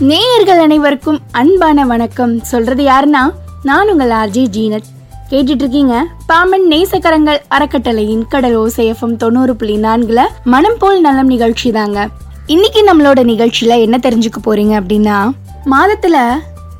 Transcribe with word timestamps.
நேயர்கள் 0.00 0.58
அனைவருக்கும் 0.58 1.20
அன்பான 1.32 1.84
வணக்கம். 1.86 2.42
சொல்றது 2.42 2.84
யாருன்னா 2.84 3.32
நான் 3.62 3.88
உங்கள் 3.88 4.10
ஆர்ஜி 4.10 4.44
ஜீனத் 4.56 4.88
கேட்டுட்டு 5.30 5.64
இருக்கீங்க 5.64 6.06
பாமன் 6.28 6.66
நேசக்கரங்கள் 6.68 7.38
அறக்கட்டளையின் 7.48 8.26
கடல் 8.28 8.58
ஓசைஎஃப்எம் 8.58 9.16
தொண்ணூறு 9.16 9.56
புள்ளி 9.56 9.76
நான்குல 9.76 10.26
மனம் 10.44 10.76
போல் 10.78 11.00
நலம் 11.00 11.26
நிகழ்ச்சி 11.26 11.70
தாங்க. 11.70 12.08
இன்னைக்கு 12.46 12.84
நம்மளோட 12.84 13.24
நிகழ்ச்சியில 13.24 13.80
என்ன 13.80 13.98
தெரிஞ்சுக்க 14.02 14.38
போறீங்க 14.44 14.80
அப்படின்னா 14.80 15.30
மாதத்துல 15.64 16.28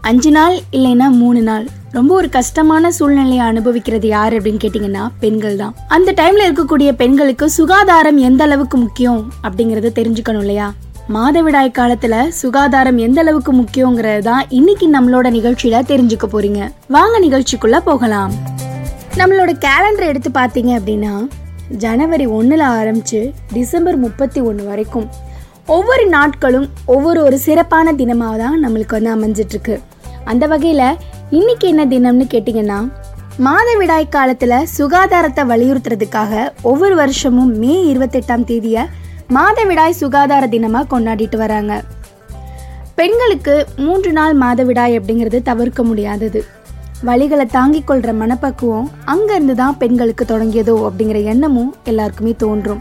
அஞ்சு 0.00 0.30
நாள் 0.30 0.58
இல்லைன்னா 0.72 1.10
மூணு 1.10 1.42
நாள். 1.42 1.68
ரொம்ப 1.92 2.14
ஒரு 2.14 2.28
கஷ்டமான 2.28 2.90
சூழ்நிலையை 2.90 3.38
அனுபவிக்கிறது 3.38 4.08
யார் 4.08 4.32
அப்படின்னு 4.32 4.58
கேட்டிங்கன்னா 4.64 5.08
பெண்கள் 5.20 5.56
தான். 5.56 5.74
அந்த 5.88 6.12
டைம்ல 6.12 6.52
இருக்கக்கூடிய 6.52 6.92
பெண்களுக்கு 6.92 7.50
சுகாதாரம் 7.50 8.16
எந்த 8.16 8.44
அளவுக்கு 8.44 8.78
முக்கியம் 8.78 9.32
அப்படிங்கறத 9.42 9.90
தெரிஞ்சுக்கணும் 9.94 10.38
இல்லையா? 10.38 10.72
மாதவிடாய் 11.14 11.76
காலத்துல 11.78 12.14
சுகாதாரம் 12.28 12.98
எந்த 12.98 13.20
அளவுக்கு 13.20 13.52
முக்கியங்கிறது 13.52 14.18
தான் 14.18 14.42
இன்னைக்கு 14.48 14.86
நம்மளோட 14.94 15.26
நிகழ்ச்சியில 15.36 15.76
தெரிஞ்சுக்க 15.90 16.26
போறீங்க. 16.32 16.60
வாங்க 16.88 17.20
நிகழ்ச்சிக்குள்ள 17.20 17.78
போகலாம். 17.78 18.32
நம்மளோட 19.20 19.52
கேலண்டர் 19.66 20.10
எடுத்து 20.10 20.30
பார்த்தீங்க 20.34 20.72
அப்படின்னா 20.78 21.14
ஜனவரி 21.84 22.26
ஒன்றில் 22.26 22.66
ஆரம்பிச்சு 22.74 23.32
டிசம்பர் 23.52 23.96
முப்பத்தி 23.96 24.40
ஒன்று 24.40 24.64
வரைக்கும் 24.64 25.08
ஒவ்வொரு 25.66 26.06
நாட்களும் 26.08 26.68
ஒவ்வொரு 26.84 27.22
ஒரு 27.22 27.38
சிறப்பான 27.38 27.92
தினமாக 27.92 28.36
தான் 28.36 28.62
நம்மளுக்கு 28.64 28.96
வந்து 28.98 29.14
அமைஞ்சிட்ருக்கு. 29.16 29.80
அந்த 30.24 30.46
வகையில் 30.46 30.96
இன்னைக்கு 31.30 31.68
என்ன 31.68 31.84
தினம்னு 31.86 32.28
கேட்டிங்கன்னா 32.36 32.80
மாதவிடாய் 33.48 34.14
காலத்தில் 34.18 34.58
சுகாதாரத்தை 34.78 35.42
வலியுறுத்துறதுக்காக 35.52 36.52
ஒவ்வொரு 36.62 36.94
வருஷமும் 36.94 37.52
மே 37.58 37.74
இருபத்தெட்டாம் 37.92 38.44
தேதியை 38.44 38.84
மாதவிடாய் 39.34 39.98
சுகாதார 40.00 40.46
தினமாக 40.46 40.86
கொண்டாடிட்டு 40.90 41.36
வராங்க. 41.36 41.82
பெண்களுக்கு 42.94 43.66
மூன்று 43.76 44.12
நாள் 44.12 44.38
மாதவிடாய் 44.38 44.94
அப்படிங்கிறது 44.98 45.42
தவிர்க்க 45.42 45.82
முடியாதது. 45.82 46.44
வழிகளை 47.04 47.46
தாங்கிக் 47.46 47.90
கொள்ற 47.90 48.14
மனப்பக்குவம் 48.14 48.90
அங்கிருந்து 49.04 49.54
தான் 49.54 49.78
பெண்களுக்கு 49.78 50.24
தொடங்கியதோ 50.24 50.76
அப்படிங்கிற 50.88 51.24
எண்ணமும் 51.24 51.74
எல்லாருக்குமே 51.84 52.34
தோன்றும். 52.36 52.80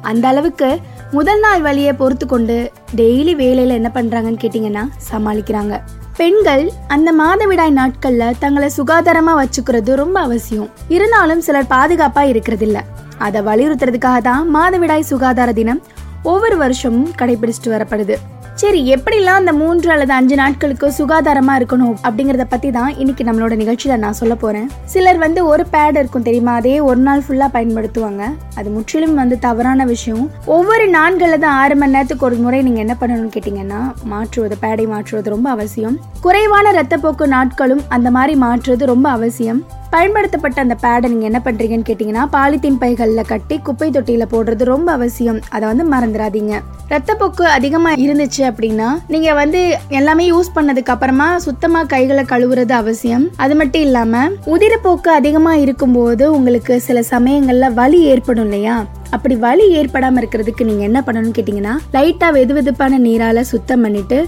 அந்த 0.00 0.28
அளவுக்கு 0.28 0.78
முதல் 1.10 1.40
நாள் 1.40 1.62
வழியை 1.62 1.92
பொறுத்து 1.92 2.26
கொண்டு 2.26 2.72
டெய்லி 2.96 3.34
வேலையில 3.42 3.68
என்ன 3.68 3.90
பண்றாங்கன்னு 3.94 4.42
கேட்டிங்கன்னா 4.44 4.84
சமாளிக்கிறாங்க. 5.10 5.80
பெண்கள் 6.16 6.70
அந்த 6.88 7.12
மாதவிடாய் 7.12 7.78
நாட்கள்ல 7.80 8.32
தங்களை 8.38 8.70
சுகாதாரமா 8.76 9.44
வச்சுக்கிறது 9.44 9.94
ரொம்ப 9.94 10.20
அவசியம். 10.20 10.70
இருந்தாலும் 10.88 11.40
சிலர் 11.40 11.70
பாதுகாப்பா 11.70 12.24
இருக்கிறதில்ல. 12.32 12.80
அதை 13.18 13.40
வலியுறுத்துறதுக்காக 13.42 14.20
தான் 14.20 14.56
மாதவிடாய் 14.56 15.10
சுகாதார 15.10 15.52
தினம் 15.52 15.82
ஒவ்வொரு 16.22 16.56
வருஷமும் 16.56 17.10
கடைபிடிச்சிட்டு 17.18 17.66
வரப்படுது. 17.66 18.16
சரி 18.54 18.94
எப்படிலாம் 18.94 19.40
அந்த 19.40 19.52
மூன்று 19.52 19.90
அல்லது 19.90 20.12
அஞ்சு 20.12 20.34
நாட்களுக்கு 20.34 20.92
சுகாதாரமா 20.98 21.54
இருக்கணும் 21.58 21.96
அப்படிங்கறத 22.02 22.44
பத்தி 22.48 22.70
தான் 22.70 22.96
இன்னைக்கு 22.96 23.24
நம்மளோட 23.24 23.54
நிகழ்ச்சியில 23.62 23.96
நான் 23.96 24.12
சொல்ல 24.12 24.34
போறேன். 24.34 24.70
சிலர் 24.84 25.18
வந்து 25.18 25.46
ஒரு 25.46 25.66
பேட் 25.72 25.96
இருக்கும் 25.96 26.22
தெரியுமா? 26.22 26.54
அதே 26.54 26.80
ஒரு 26.80 26.96
நாள் 26.96 27.22
ஃபுல்லா 27.28 27.48
பயன்படுத்துவாங்க. 27.52 28.34
அது 28.54 28.70
முற்றிலும் 28.70 29.14
வந்து 29.14 29.38
தவறான 29.38 29.84
விஷயம். 29.84 30.30
ஒவ்வொரு 30.44 30.88
நான்கு 30.88 31.24
அல்லது 31.24 31.46
ஆறு 31.46 31.76
மணி 31.76 31.92
நேரத்துக்கு 31.92 32.24
ஒரு 32.24 32.36
முறை 32.36 32.62
நீங்க 32.62 32.78
என்ன 32.78 32.96
பண்ணணும்னு 33.00 33.34
கேட்டீங்கன்னா 33.36 33.92
மாற்றுவது 34.04 34.56
பேடை 34.62 34.86
மாற்றுவது 34.88 35.30
ரொம்ப 35.30 35.50
அவசியம். 35.50 35.98
குறைவான 36.20 36.72
ரத்தப்போக்கு 36.72 37.26
நாட்களும் 37.26 37.82
அந்த 37.88 38.10
மாதிரி 38.10 38.34
மாற்றுவது 38.34 38.86
ரொம்ப 38.86 39.10
அவசியம். 39.10 39.82
பயன்படுத்தப்பட்ட 39.94 40.58
அந்த 40.64 40.76
பேடை 40.84 41.06
நீங்கள் 41.12 41.30
என்ன 41.30 41.40
பண்ணுறீங்கன்னு 41.46 41.88
கேட்டிங்கன்னா 41.88 42.22
பாலித்தீன் 42.36 42.78
பைகளில் 42.82 43.28
கட்டி 43.32 43.56
குப்பை 43.66 43.88
தொட்டியில் 43.96 44.30
போடுறது 44.32 44.64
ரொம்ப 44.74 44.88
அவசியம். 44.98 45.38
அதை 45.54 45.64
வந்து 45.70 45.84
மறந்துடாதீங்க. 45.92 46.54
ரத்தப்போக்கு 46.92 47.44
அதிகமாக 47.56 48.00
இருந்துச்சு 48.04 48.42
அப்படின்னா 48.50 48.88
நீங்கள் 49.12 49.38
வந்து 49.40 49.60
எல்லாமே 49.98 50.24
யூஸ் 50.32 50.50
பண்ணதுக்கு 50.56 50.92
அப்புறமா 50.94 51.28
சுத்தமாக 51.46 51.90
கைகளை 51.92 52.24
கழுவுறது 52.32 52.74
அவசியம். 52.80 53.26
அது 53.44 53.54
மட்டும் 53.60 53.84
இல்லாமல் 53.88 54.34
உதிரப்போக்கு 54.54 55.12
அதிகமாக 55.20 55.62
இருக்கும்போது 55.66 56.26
உங்களுக்கு 56.38 56.76
சில 56.88 56.98
சமயங்களில் 57.14 57.76
வலி 57.80 58.00
ஏற்படும் 58.14 58.46
இல்லையா? 58.48 58.76
அப்படி 59.16 59.34
வலி 59.46 59.66
ஏற்படாமல் 59.80 60.20
இருக்கிறதுக்கு 60.22 60.68
நீங்கள் 60.70 60.88
என்ன 60.90 61.00
பண்ணணும்னு 61.06 61.36
கேட்டிங்கன்னா 61.36 61.76
லைட்டாக 61.96 62.36
வெது 62.38 62.54
வெதுப்பான 62.56 62.98
நீரால் 63.06 63.48
சுத்தம் 63.52 63.84
பண்ணிவிட்டு 63.84 64.18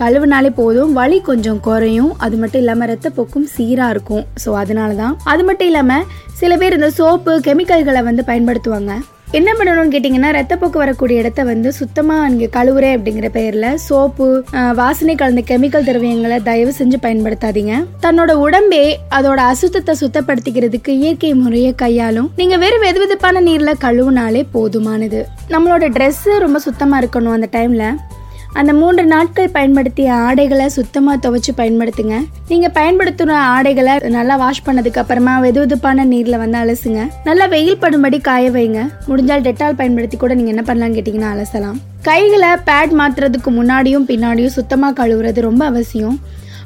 கழுவுனாலே 0.00 0.50
போதும் 0.60 0.92
வலி 0.98 1.18
கொஞ்சம் 1.30 1.62
குறையும். 1.68 2.12
அது 2.26 2.36
மட்டும் 2.42 2.62
இல்லாமல் 2.64 2.90
ரத்தப்போக்கும் 2.92 3.48
சீராக 3.54 3.94
இருக்கும். 3.96 4.26
ஸோ 4.44 4.50
அதனால 4.64 4.92
தான் 5.02 5.16
அது 5.32 5.44
மட்டும் 5.48 5.70
இல்லாமல் 5.72 6.06
சில 6.42 6.52
பேர் 6.60 6.78
இந்த 6.80 6.92
சோப்பு 7.00 7.32
கெமிக்கல்களை 7.48 8.02
வந்து 8.10 8.24
பயன்படுத்துவாங்க. 8.30 8.92
என்ன 9.38 9.50
பண்ணணும்னு 9.58 9.92
கேட்டிங்கன்னா 9.92 10.30
ரத்தப்போக்கு 10.36 10.78
வரக்கூடிய 10.80 11.20
இடத்த 11.20 11.40
வந்து 11.50 11.68
சுத்தமாக 11.78 12.26
இங்கே 12.30 12.48
கழுவுறேன் 12.56 12.96
அப்படிங்கிற 12.96 13.28
பெயரில் 13.36 13.78
சோப்பு 13.84 14.26
வாசனை 14.80 15.14
கலந்த 15.20 15.42
கெமிக்கல் 15.50 15.86
திரவியங்களை 15.88 16.38
தயவு 16.48 16.72
செஞ்சு 16.78 16.98
பயன்படுத்தாதீங்க. 17.04 17.76
தன்னோட 18.04 18.32
உடம்பே 18.46 18.84
அதோட 19.18 19.40
அசுத்தத்தை 19.52 19.94
சுத்தப்படுத்திக்கிறதுக்கு 20.02 20.94
இயற்கை 21.02 21.32
முறையை 21.44 21.72
கையாளும். 21.84 22.28
நீங்கள் 22.40 22.62
வெறும் 22.64 22.84
வெது 22.86 23.00
வெதுப்பான 23.02 23.42
நீரில் 23.48 23.80
கழுவுனாலே 23.86 24.42
போதுமானது. 24.56 25.22
நம்மளோட 25.54 25.86
ட்ரெஸ்ஸு 25.96 26.42
ரொம்ப 26.46 26.60
சுத்தமாக 26.66 27.02
இருக்கணும் 27.04 27.36
அந்த 27.38 27.50
டைமில் 27.56 27.88
அந்த 28.60 28.72
மூன்று 28.78 29.02
நாட்கள் 29.12 29.52
பயன்படுத்திய 29.54 30.08
ஆடைகளை 30.24 30.66
சுத்தமாக 30.76 31.16
துவைச்சு 31.24 31.52
பயன்படுத்துங்க. 31.60 32.16
நீங்கள் 32.50 32.72
பயன்படுத்துகிற 32.78 33.36
ஆடைகளை 33.52 33.94
நல்லா 34.16 34.34
வாஷ் 34.42 34.64
பண்ணதுக்கு 34.66 35.00
அப்புறமா 35.02 35.34
வெது 35.44 35.60
வெதுப்பான 35.62 36.04
நீரில் 36.10 36.38
வந்து 36.42 36.58
அலசுங்க. 36.62 37.02
நல்லா 37.28 37.46
வெயில் 37.54 37.80
படும்படி 37.84 38.20
காய 38.28 38.50
வைங்க. 38.56 38.82
முடிஞ்சால் 39.08 39.44
டெட்டால் 39.46 39.78
பயன்படுத்தி 39.80 40.16
கூட 40.16 40.34
நீங்கள் 40.40 40.54
என்ன 40.54 40.64
பண்ணலாம்னு 40.68 40.98
கேட்டிங்கன்னா 40.98 41.32
அலசலாம். 41.34 41.78
கைகளை 42.10 42.50
பேட் 42.68 42.94
மாற்றுறதுக்கு 43.00 43.52
முன்னாடியும் 43.58 44.06
பின்னாடியும் 44.12 44.54
சுத்தமாக 44.58 44.96
கழுவுறது 45.00 45.40
ரொம்ப 45.48 45.64
அவசியம். 45.72 46.16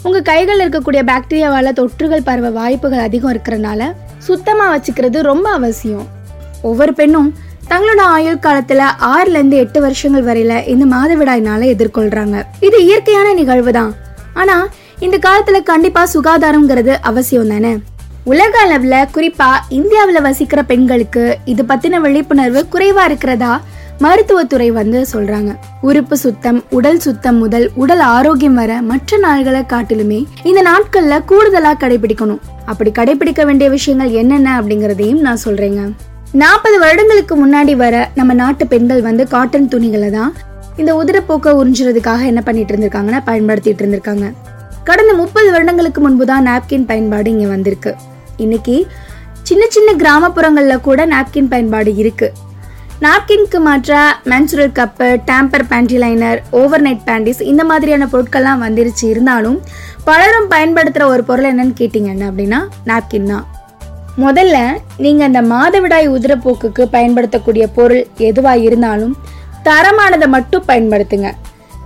உங்கள் 0.06 0.28
கைகளில் 0.32 0.64
இருக்கக்கூடிய 0.64 1.02
பாக்டீரியாவால் 1.12 1.76
தொற்றுகள் 1.80 2.26
பரவ 2.28 2.50
வாய்ப்புகள் 2.60 3.06
அதிகம் 3.08 3.32
இருக்கிறனால 3.34 3.90
சுத்தமாக 4.28 4.70
வச்சுக்கிறது 4.74 5.20
ரொம்ப 5.32 5.48
அவசியம். 5.50 6.06
ஒவ்வொரு 6.68 6.92
பெண்ணும் 6.94 7.28
தங்களோட 7.70 8.02
ஆயுள் 8.16 8.42
காலத்துல 8.46 8.82
ஆறுல 9.14 9.36
இருந்து 9.38 9.56
எட்டு 9.56 9.80
வருஷங்கள் 9.80 10.24
வரையில 10.24 10.66
இந்த 10.66 10.84
மாதவிடாய்னால 10.96 11.62
எதிர்கொள்றாங்க. 11.74 12.36
இது 12.60 12.84
இயற்கையான 12.84 13.32
நிகழ்வு 13.32 13.72
தான் 13.72 13.94
ஆனா 14.34 14.56
இந்த 14.98 15.16
காலத்துல 15.26 15.62
கண்டிப்பா 15.62 16.02
சுகாதாரம்ங்கிறது 16.14 16.94
அவசியம் 17.02 17.48
தானே 17.48 17.72
உலக 18.24 18.54
அளவுல 18.66 18.94
குறிப்பா 19.16 19.50
இந்தியாவுல 19.70 20.20
வசிக்கிற 20.28 20.62
பெண்களுக்கு 20.62 21.38
இது 21.44 21.62
பத்தின 21.62 22.00
விழிப்புணர்வு 22.00 22.62
குறைவா 22.74 23.04
இருக்கிறதா 23.04 23.60
மருத்துவத்துறை 24.04 24.70
வந்து 24.70 25.06
சொல்றாங்க. 25.12 25.50
உறுப்பு 25.80 26.16
சுத்தம் 26.16 26.58
உடல் 26.70 26.98
சுத்தம் 26.98 27.38
முதல் 27.38 27.70
உடல் 27.74 28.02
ஆரோக்கியம் 28.16 28.54
வர 28.54 28.82
மற்ற 28.82 29.18
நாள்களை 29.18 29.62
காட்டிலுமே 29.72 30.18
இந்த 30.42 30.62
நாட்கள்ல 30.62 31.20
கூடுதலா 31.30 31.72
கடைபிடிக்கணும். 31.82 32.42
அப்படி 32.64 32.92
கடைபிடிக்க 32.98 33.44
வேண்டிய 33.44 33.70
விஷயங்கள் 33.70 34.10
என்னென்ன 34.10 34.60
அப்படிங்கறதையும் 34.60 35.24
நான் 35.28 35.44
சொல்றேங்க. 35.44 35.82
நாற்பது 36.34 36.76
வருடங்களுக்கு 36.82 37.34
முன்னாடி 37.42 37.76
வர 37.82 37.96
நம்ம 38.16 38.34
நாட்டு 38.40 38.64
பெண்கள் 38.72 39.00
வந்து 39.06 39.28
காட்டன் 39.34 39.68
துணிகளை 39.72 40.10
தான் 40.10 40.32
இந்த 40.80 40.90
உதிரப்போக்கை 41.00 41.50
உறிஞ்சுறதுக்காக 41.60 42.24
என்ன 42.30 42.40
பண்ணிட்டு 42.46 42.72
இருந்திருக்காங்கன்னா 42.72 43.20
பயன்படுத்திட்டு 43.28 43.82
இருந்திருக்காங்க. 43.82 44.26
கடந்த 44.88 45.12
முப்பது 45.20 45.48
வருடங்களுக்கு 45.52 46.00
முன்பு 46.06 46.26
தான் 46.26 46.46
நாப்கின் 46.48 46.88
பயன்பாடு 46.90 47.30
இங்க 47.34 47.46
வந்திருக்கு. 47.54 47.92
இன்னைக்கு 48.44 48.86
சின்ன 49.42 49.64
சின்ன 49.76 49.92
கிராமப்புறங்கள்ல 50.02 50.80
கூட 50.88 51.06
நாப்கின் 51.14 51.50
பயன்பாடு 51.54 51.96
இருக்கு. 52.02 52.28
நாப்கின்க்கு 53.06 53.58
மாற்றா 53.68 54.02
menstrual 54.32 54.76
cup 54.78 55.08
tampon 55.30 55.68
panty 55.72 55.98
liner 56.02 56.40
over 56.50 56.84
night 56.86 57.04
panties 57.08 57.42
இந்த 57.52 57.64
மாதிரியான 57.64 58.08
பொருட்கள்லாம் 58.12 58.64
வந்துருச்சு. 58.66 59.04
இருந்தாலும் 59.14 59.58
பலரும் 60.04 60.48
பயன்படுத்துகிற 60.54 61.06
ஒரு 61.14 61.24
பொருள் 61.24 61.50
என்னன்னு 61.52 61.76
கேட்டிங்கன்னா 61.82 62.28
அப்படின்னா 62.32 62.60
நாப்கின் 62.90 63.30
தான். 63.32 63.46
முதல்ல 64.24 64.56
நீங்கள் 65.04 65.26
அந்த 65.28 65.40
மாதவிடாய் 65.54 66.06
உதிரப்போக்குக்கு 66.16 66.82
பயன்படுத்தக்கூடிய 66.94 67.64
பொருள் 67.78 68.02
எதுவாக 68.28 68.64
இருந்தாலும் 68.66 69.14
தரமானதை 69.68 70.28
மட்டும் 70.36 70.66
பயன்படுத்துங்க. 70.70 71.30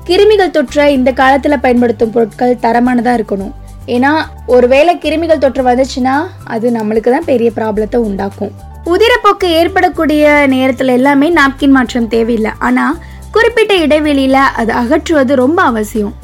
கிருமிகள் 0.09 0.55
தொற்ற 0.56 0.87
இந்த 0.97 1.11
காலத்தில் 1.21 1.62
பயன்படுத்தும் 1.65 2.12
பொருட்கள் 2.17 2.55
தரமானதாக 2.65 3.19
இருக்கணும். 3.19 3.53
ஏன்னா 3.94 4.12
ஒருவேளை 4.55 4.93
கிருமிகள் 5.05 5.43
தொற்று 5.44 5.62
வந்துச்சுன்னா 5.69 6.15
அது 6.55 6.67
நம்மளுக்கு 6.79 7.11
தான் 7.15 7.29
பெரிய 7.31 7.50
ப்ராப்ளத்தை 7.59 8.00
உண்டாக்கும். 8.09 8.53
உதிரப்போக்கு 8.93 9.47
ஏற்படக்கூடிய 9.61 10.25
நேரத்தில் 10.55 10.97
எல்லாமே 10.99 11.29
நாப்கின் 11.41 11.77
மாற்றம் 11.77 12.11
தேவையில்லை. 12.15 12.53
ஆனால் 12.69 12.99
குறிப்பிட்ட 13.35 13.73
இடைவெளியில் 13.85 14.43
அது 14.61 14.73
அகற்றுவது 14.82 15.32
ரொம்ப 15.44 15.62
அவசியம். 15.62 16.15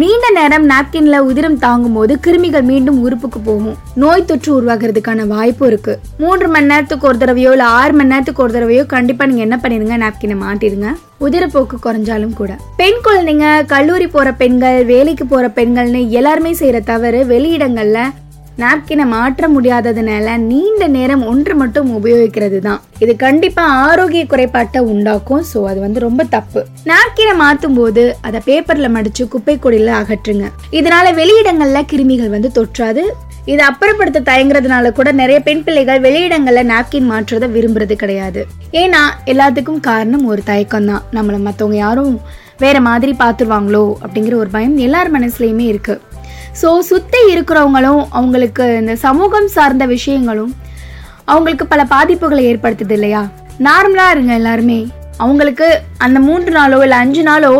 நீண்ட 0.00 0.26
நேரம் 0.36 0.64
நாப்கின்ல 0.70 1.18
உதிரம் 1.28 1.58
தாங்கும் 1.58 1.94
போது 1.96 2.14
கிருமிகள் 2.24 2.64
மீண்டும் 2.70 2.98
உறுப்புக்கு 3.04 3.38
போகும். 3.44 3.76
நோய் 3.94 4.24
தொற்று 4.24 4.50
உருவாகிறதுக்கான 4.56 5.26
வாய்ப்பு 5.26 5.66
இருக்கு. 5.66 5.92
மூன்று 6.18 6.48
மணி 6.48 6.66
நேரத்துக்கு 6.66 7.06
ஒரு 7.08 7.18
தடவையோ 7.22 7.52
இல்ல 7.54 7.64
ஆறு 7.78 7.92
மணி 7.92 8.10
நேரத்துக்கு 8.12 8.42
ஒரு 8.42 8.52
தடவையோ 8.56 8.86
கண்டிப்பா 8.86 9.26
நீங்க 9.26 9.42
என்ன 9.46 9.58
பண்ணிருங்க 9.62 9.96
நாப்கினை 10.02 10.36
மாட்டிடுங்க. 10.42 10.90
உதிரப்போக்கு 11.20 11.78
குறைஞ்சாலும் 11.86 12.36
கூட. 12.40 12.52
பெண் 12.76 13.00
குழந்தைங்க 13.06 13.66
கல்லூரி 13.66 14.06
போற 14.06 14.32
பெண்கள் 14.42 14.84
வேலைக்கு 14.84 15.26
போற 15.26 15.46
பெண்கள்னு 15.60 16.02
எல்லாருமே 16.20 16.52
செய்யற 16.52 16.84
தவறு 16.92 17.22
வெளியிடங்கள்ல 17.32 18.00
நாப்கினை 18.62 19.04
மாற்ற 19.14 19.48
முடியாததுனால 19.54 20.36
நீண்ட 20.50 20.86
நேரம் 20.94 21.24
ஒன்று 21.30 21.54
மட்டும் 21.62 21.88
உபயோகிக்கிறது 21.96 22.58
தான் 22.66 22.80
இது 23.04 23.12
கண்டிப்பா 23.24 23.64
ஆரோக்கிய 23.88 24.22
குறைபாட்டை 24.32 24.80
உண்டாக்கும். 24.92 25.42
ஸோ 25.50 25.58
அது 25.70 25.80
வந்து 25.86 26.00
ரொம்ப 26.06 26.24
தப்பு. 26.34 26.60
நாப்கினை 26.90 27.34
மாற்றும் 27.42 27.76
போது 27.80 28.04
அதை 28.28 28.40
பேப்பர்ல 28.48 28.88
மடிச்சு 28.96 29.24
குப்பை 29.34 29.56
கொடியில 29.58 29.92
அகற்றுங்க. 30.00 30.46
இதனால 30.78 31.12
வெளியிடங்கள்ல 31.20 31.82
கிருமிகள் 31.92 32.34
வந்து 32.36 32.50
தொற்றாது. 32.58 33.04
இதை 33.52 33.62
அப்புறப்படுத்த 33.70 34.24
தயங்குறதுனால 34.30 34.86
கூட 34.92 35.08
நிறைய 35.20 35.40
பெண் 35.48 35.62
பிள்ளைகள் 35.66 36.00
வெளியிடங்கள்ல 36.06 36.64
நாப்கின் 36.72 37.10
மாற்றுறதை 37.12 37.48
விரும்புறது 37.56 37.96
கிடையாது. 38.02 38.40
ஏன்னா 38.82 39.04
எல்லாத்துக்கும் 39.34 39.84
காரணம் 39.90 40.26
ஒரு 40.32 40.42
தயக்கம் 40.50 40.90
தான் 40.92 41.06
நம்மளை 41.18 41.40
மற்றவங்க 41.46 41.78
யாரும் 41.84 42.16
வேற 42.64 42.76
மாதிரி 42.88 43.12
பார்த்துருவாங்களோ 43.22 43.84
அப்படிங்கிற 44.04 44.34
ஒரு 44.42 44.50
பயம் 44.54 44.76
எல்லார் 44.84 45.14
மனசுலையுமே 45.16 45.64
இருக்கு. 45.72 45.94
ஸோ 46.60 46.68
சுற்றி 46.90 47.20
இருக்கிறவங்களும் 47.32 48.02
அவங்களுக்கு 48.10 48.64
இந்த 48.80 48.96
சமூகம் 48.96 49.48
சார்ந்த 49.48 49.84
விஷயங்களும் 49.86 50.52
அவங்களுக்கு 51.24 51.66
பல 51.66 51.82
பாதிப்புகளை 51.94 52.42
ஏற்படுத்துது 52.50 52.90
இல்லையா? 52.90 53.22
நார்மலாக 53.58 54.10
இருங்க 54.10 54.32
எல்லாருமே. 54.32 54.80
அவங்களுக்கு 55.18 55.66
அந்த 55.98 56.18
மூன்று 56.20 56.50
நாளோ 56.50 56.78
இல்லை 56.82 56.98
அஞ்சு 56.98 57.22
நாளோ 57.22 57.52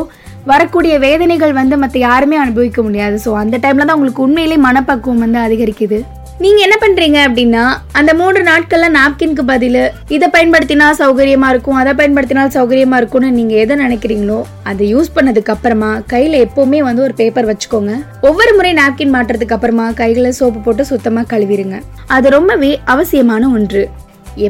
வரக்கூடிய 0.45 0.99
வேதனைகள் 0.99 1.53
வந்து 1.53 1.77
மற்ற 1.77 1.99
யாருமே 1.99 2.37
அனுபவிக்க 2.37 2.83
முடியாது. 2.83 3.17
ஸோ 3.25 3.31
அந்த 3.43 3.57
டைமில் 3.59 3.87
தான் 3.87 3.97
உங்களுக்கு 3.99 4.23
உண்மையிலே 4.23 4.57
மனப்பக்குவம் 4.57 5.19
வந்து 5.19 5.39
அதிகரிக்குது. 5.39 5.99
நீங்கள் 6.45 6.65
என்ன 6.65 6.77
பண்ணுறீங்க 6.81 7.19
அப்படின்னா 7.27 7.63
அந்த 7.99 8.11
மூன்று 8.19 8.41
நாட்களில் 8.49 8.95
நாப்கின்க்கு 8.97 9.43
பதில் 9.51 9.79
இதை 10.15 10.27
பயன்படுத்தினா 10.35 10.87
சௌகரியமாக 10.99 11.53
இருக்கும் 11.53 11.79
அதை 11.83 11.93
பயன்படுத்தினால் 12.01 12.53
சௌகரியமாக 12.57 13.01
இருக்கும்னு 13.01 13.29
நீங்கள் 13.39 13.61
எதை 13.63 13.77
நினைக்கிறீங்களோ 13.85 14.39
அதை 14.71 14.87
யூஸ் 14.95 15.09
பண்ணதுக்கு 15.17 15.53
அப்புறமா 15.55 15.91
கையில் 16.13 16.37
எப்போவுமே 16.47 16.81
வந்து 16.89 17.03
ஒரு 17.07 17.15
பேப்பர் 17.21 17.49
வச்சுக்கோங்க. 17.51 17.95
ஒவ்வொரு 18.31 18.53
முறை 18.59 18.73
நாப்கின் 18.81 19.15
மாட்டுறதுக்கு 19.17 19.57
அப்புறமா 19.59 19.87
கைகளை 20.03 20.33
சோப்பு 20.41 20.61
போட்டு 20.67 20.85
சுத்தமாக 20.93 21.31
கழுவிடுங்க 21.33 21.79
அது 22.17 22.35
ரொம்பவே 22.37 22.73
அவசியமான 22.95 23.49
ஒன்று. 23.59 23.85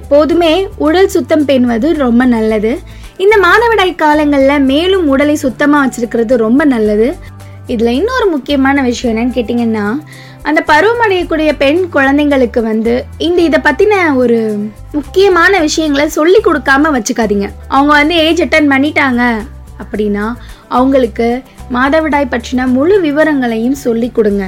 எப்போதுமே 0.01 0.53
உடல் 0.87 1.13
சுத்தம் 1.17 1.47
பேணுவது 1.51 1.89
ரொம்ப 2.05 2.23
நல்லது. 2.37 2.75
இந்த 3.25 3.35
மாதவிடாய் 3.47 4.01
காலங்களில் 4.05 4.67
மேலும் 4.73 5.09
உடலை 5.15 5.37
சுத்தமாக 5.47 5.85
வச்சிருக்கிறது 5.85 6.45
ரொம்ப 6.47 6.65
நல்லது. 6.75 7.09
இதில் 7.73 7.97
இன்னொரு 7.99 8.27
முக்கியமான 8.33 8.83
விஷயம் 8.89 9.13
என்னன்னு 9.13 9.37
கேட்டிங்கன்னா 9.37 9.87
அந்த 10.49 10.61
பருவமடையக்கூடிய 10.71 11.51
பெண் 11.63 11.81
குழந்தைங்களுக்கு 11.95 12.61
வந்து 12.69 12.93
இந்த 13.27 13.41
இதை 13.49 13.59
பற்றின 13.65 13.95
ஒரு 14.23 14.39
முக்கியமான 14.93 15.61
விஷயங்களை 15.67 16.07
சொல்லி 16.17 16.41
கொடுக்காம 16.45 16.93
வச்சுக்காதீங்க. 16.97 17.49
அவங்க 17.69 17.93
வந்து 18.01 18.17
ஏஜ் 18.27 18.43
அட்டன் 18.45 18.71
பண்ணிட்டாங்க 18.73 19.23
அப்படின்னா 19.83 20.27
அவங்களுக்கு 20.79 21.29
மாதவிடாய் 21.77 22.33
பற்றின 22.35 22.67
முழு 22.77 22.97
விவரங்களையும் 23.01 23.81
சொல்லி 23.87 24.11
கொடுங்க. 24.19 24.45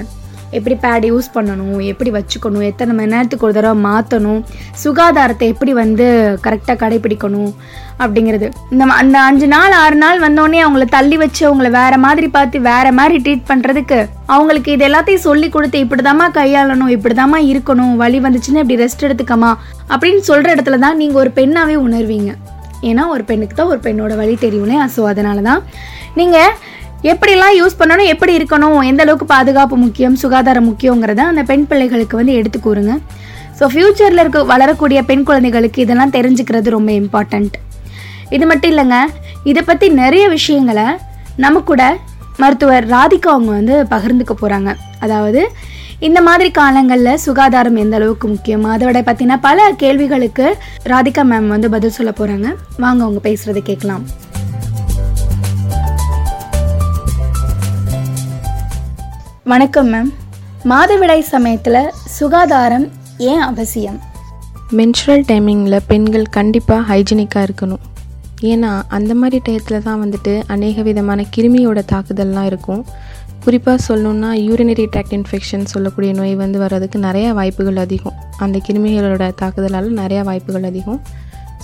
எப்படி 0.53 0.75
பேட் 0.75 1.07
யூஸ் 1.11 1.29
பண்ணணும் 1.35 1.81
எப்படி 1.81 2.11
வச்சுக்கணும் 2.11 2.63
எத்தனை 2.63 2.95
மணி 2.95 3.13
நேரத்துக்கு 3.15 3.47
ஒரு 3.47 3.55
தடவை 3.55 3.83
மாற்றணும் 3.83 4.41
சுகாதாரத்தை 4.85 5.49
எப்படி 5.49 5.73
வந்து 5.73 6.07
கரெக்டாக 6.45 6.77
கடைபிடிக்கணும் 6.83 7.53
அப்படிங்கிறது. 8.01 8.49
இந்த 8.71 8.85
அந்த 8.85 9.19
அஞ்சு 9.21 9.47
நாள் 9.47 9.73
ஆறு 9.73 9.95
நாள் 9.95 10.21
வந்தோடனே 10.21 10.59
அவங்கள 10.65 10.85
தள்ளி 10.85 11.17
வச்சு 11.17 11.47
அவங்கள 11.49 11.71
வேற 11.71 11.99
மாதிரி 11.99 12.29
பார்த்து 12.29 12.61
வேற 12.61 12.93
மாதிரி 12.93 13.19
ட்ரீட் 13.23 13.49
பண்ணுறதுக்கு 13.49 14.09
அவங்களுக்கு 14.27 14.73
இது 14.73 14.87
எல்லாத்தையும் 14.89 15.27
சொல்லி 15.29 15.49
கொடுத்து 15.49 15.79
இப்படிதாம்மா 15.79 16.29
கையாளணும் 16.31 16.93
இப்படிதாம்மா 16.97 17.41
இருக்கணும் 17.53 17.97
வழி 17.97 18.21
வந்துச்சுன்னா 18.21 18.63
இப்படி 18.65 18.83
ரெஸ்ட் 18.85 19.07
எடுத்துக்கமா 19.09 19.53
அப்படின்னு 19.91 20.19
சொல்கிற 20.19 20.55
இடத்துல 20.55 20.79
தான் 20.79 20.97
நீங்கள் 20.97 21.21
ஒரு 21.21 21.31
பெண்ணாகவே 21.31 21.77
உணர்வீங்க. 21.77 22.33
ஏன்னா 22.83 23.09
ஒரு 23.09 23.25
பெண்ணுக்கு 23.25 23.55
தான் 23.55 23.67
ஒரு 23.67 23.81
பெண்ணோட 23.85 24.17
வழி 24.17 24.35
தெரியும்னே 24.35 24.77
ஸோ 24.97 25.05
அதனால 25.05 25.41
தான் 25.41 25.63
நீங்கள் 26.15 26.53
எப்படிலாம் 27.03 27.57
யூஸ் 27.59 27.79
பண்ணணும் 27.81 28.11
எப்படி 28.13 28.33
இருக்கணும் 28.39 28.79
எந்த 28.91 29.03
அளவுக்கு 29.05 29.27
பாதுகாப்பு 29.35 29.77
முக்கியம் 29.83 30.17
சுகாதாரம் 30.23 30.67
முக்கியங்கிறத 30.69 31.23
அந்த 31.31 31.43
பெண் 31.51 31.67
பிள்ளைகளுக்கு 31.71 32.17
வந்து 32.21 32.35
எடுத்து 32.39 32.59
கூறுங்க. 32.59 32.95
ஸோ 33.59 33.67
ஃப்யூச்சரில் 33.73 34.23
இருக்க 34.23 34.43
வளரக்கூடிய 34.51 35.03
பெண் 35.11 35.25
குழந்தைகளுக்கு 35.29 35.79
இதெல்லாம் 35.85 36.15
தெரிஞ்சுக்கிறது 36.17 36.75
ரொம்ப 36.77 36.91
இம்பார்ட்டண்ட் 37.03 37.57
இது 38.37 38.47
மட்டும் 38.51 38.73
இல்லைங்க 38.73 38.99
இதை 39.51 39.63
பற்றி 39.63 39.89
நிறைய 40.03 40.29
விஷயங்களை 40.37 40.87
நம்ம 41.45 41.61
கூட 41.71 41.83
மருத்துவர் 42.43 42.87
ராதிகா 42.95 43.31
அவங்க 43.35 43.51
வந்து 43.59 43.77
பகிர்ந்துக்க 43.95 44.35
போகிறாங்க 44.35 44.73
அதாவது 45.07 45.41
இந்த 46.01 46.21
மாதிரி 46.21 46.51
காலங்களில் 46.51 47.21
சுகாதாரம் 47.25 47.77
எந்த 47.77 47.97
அளவுக்கு 47.97 48.29
முக்கியம்? 48.29 48.67
அதோட 48.75 48.99
பற்றின 49.09 49.39
பல 49.47 49.73
கேள்விகளுக்கு 49.83 50.47
ராதிகா 50.93 51.23
மேம் 51.23 51.49
வந்து 51.55 51.71
பதில் 51.75 51.97
சொல்ல 51.99 52.11
போகிறாங்க 52.11 52.49
வாங்க 52.85 53.03
அவங்க 53.05 53.21
பேசுகிறத 53.29 53.63
கேட்கலாம். 53.71 54.05
வணக்கம் 59.51 59.93
மேம் 59.93 60.09
மாதவிடாய் 60.65 61.21
சமயத்தில் 61.21 61.91
சுகாதாரம் 62.05 62.89
ஏன் 63.19 63.41
அவசியம்? 63.41 64.01
மென்ஸ்ட்ரல் 64.71 65.25
டைமிங்கில் 65.29 65.77
பெண்கள் 65.87 66.25
கண்டிப்பாக 66.25 66.83
ஹைஜீனிக்காக 66.89 67.47
இருக்கணும். 67.49 67.85
ஏன்னா 68.41 68.83
அந்த 68.89 69.15
மாதிரி 69.15 69.39
டயத்தில் 69.49 69.83
தான் 69.83 70.03
வந்துட்டு 70.05 70.43
அநேக 70.47 70.83
விதமான 70.83 71.25
கிருமியோட 71.37 71.83
தாக்குதல்லாம் 71.93 72.45
இருக்கும். 72.45 72.85
குறிப்பாக 73.41 73.79
சொல்லணுன்னா 73.89 74.31
யூரினரி 74.49 74.87
ட்ராக்ட் 74.97 75.17
இன்ஃபெக்ஷன் 75.19 75.65
சொல்லக்கூடிய 75.65 76.13
நோய் 76.13 76.35
வந்து 76.35 76.59
வர்றதுக்கு 76.59 76.99
நிறையா 76.99 77.31
வாய்ப்புகள் 77.31 77.77
அதிகம். 77.77 78.15
அந்த 78.39 78.61
கிருமிகளோட 78.69 79.33
தாக்குதலால் 79.43 79.91
நிறையா 80.03 80.23
வாய்ப்புகள் 80.23 80.63
அதிகம். 80.63 81.01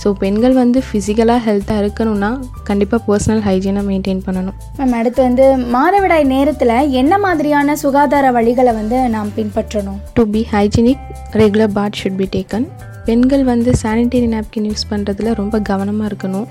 ஸோ 0.01 0.07
பெண்கள் 0.21 0.55
வந்து 0.61 0.79
ஃபிசிக்கலாக 0.87 1.41
ஹெல்த்தாக 1.45 1.81
இருக்கணும்னா 1.83 2.31
கண்டிப்பாக 2.69 3.01
பர்சனல் 3.07 3.43
ஹைஜீனை 3.47 3.83
மெயின்டைன் 3.89 4.21
பண்ணணும். 4.25 4.57
மேம் 4.79 4.95
அடுத்து 4.99 5.21
வந்து 5.27 5.45
மாதவிடாய் 5.75 6.25
நேரத்தில் 6.33 6.75
என்ன 7.01 7.17
மாதிரியான 7.25 7.75
சுகாதார 7.83 8.31
வழிகளை 8.37 8.73
வந்து 8.79 8.99
நாம் 9.15 9.31
பின்பற்றணும்? 9.37 9.99
To 10.17 10.25
be 10.35 10.43
hygienic 10.55 11.05
regular 11.43 11.73
bath 11.79 11.99
should 12.01 12.19
be 12.21 12.27
taken 12.35 12.67
பெண்கள் 13.07 13.45
வந்து 13.53 13.71
சானிடரி 13.83 14.29
நாப்கின் 14.35 14.67
யூஸ் 14.71 14.85
பண்ணுறதுல 14.91 15.33
ரொம்ப 15.41 15.55
கவனமாக 15.71 16.09
இருக்கணும். 16.11 16.47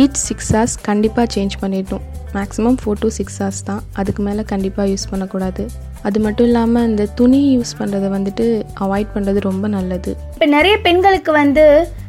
ஈச் 0.00 0.22
சிக்ஸ் 0.26 0.52
ஹார்ஸ் 0.54 0.76
கண்டிப்பாக 0.86 1.26
சேஞ்ச் 1.34 1.56
பண்ணிடணும். 1.62 2.04
Maximum 2.36 2.78
four 2.80 3.02
to 3.02 3.08
six 3.18 3.36
hours 3.40 3.60
தான். 3.68 3.82
அதுக்கு 4.00 4.22
மேலே 4.28 4.42
கண்டிப்பாக 4.52 4.86
யூஸ் 4.92 5.10
பண்ணக்கூடாது. 5.10 5.64
அது 6.08 6.18
மட்டும் 6.24 6.46
இல்லாமல் 6.48 6.86
இந்த 6.88 7.04
துணி 7.18 7.40
யூஸ் 7.56 7.72
பண்ணுறதை 7.78 8.08
வந்துட்டு 8.16 8.46
அவாய்ட் 8.84 9.12
பண்ணுறது 9.14 9.38
ரொம்ப 9.50 9.66
நல்லது. 9.76 10.10
இப்போ 10.34 10.48
நிறைய 10.56 10.74
பெண்களுக்கு 10.86 11.32
வந்து 11.42 11.64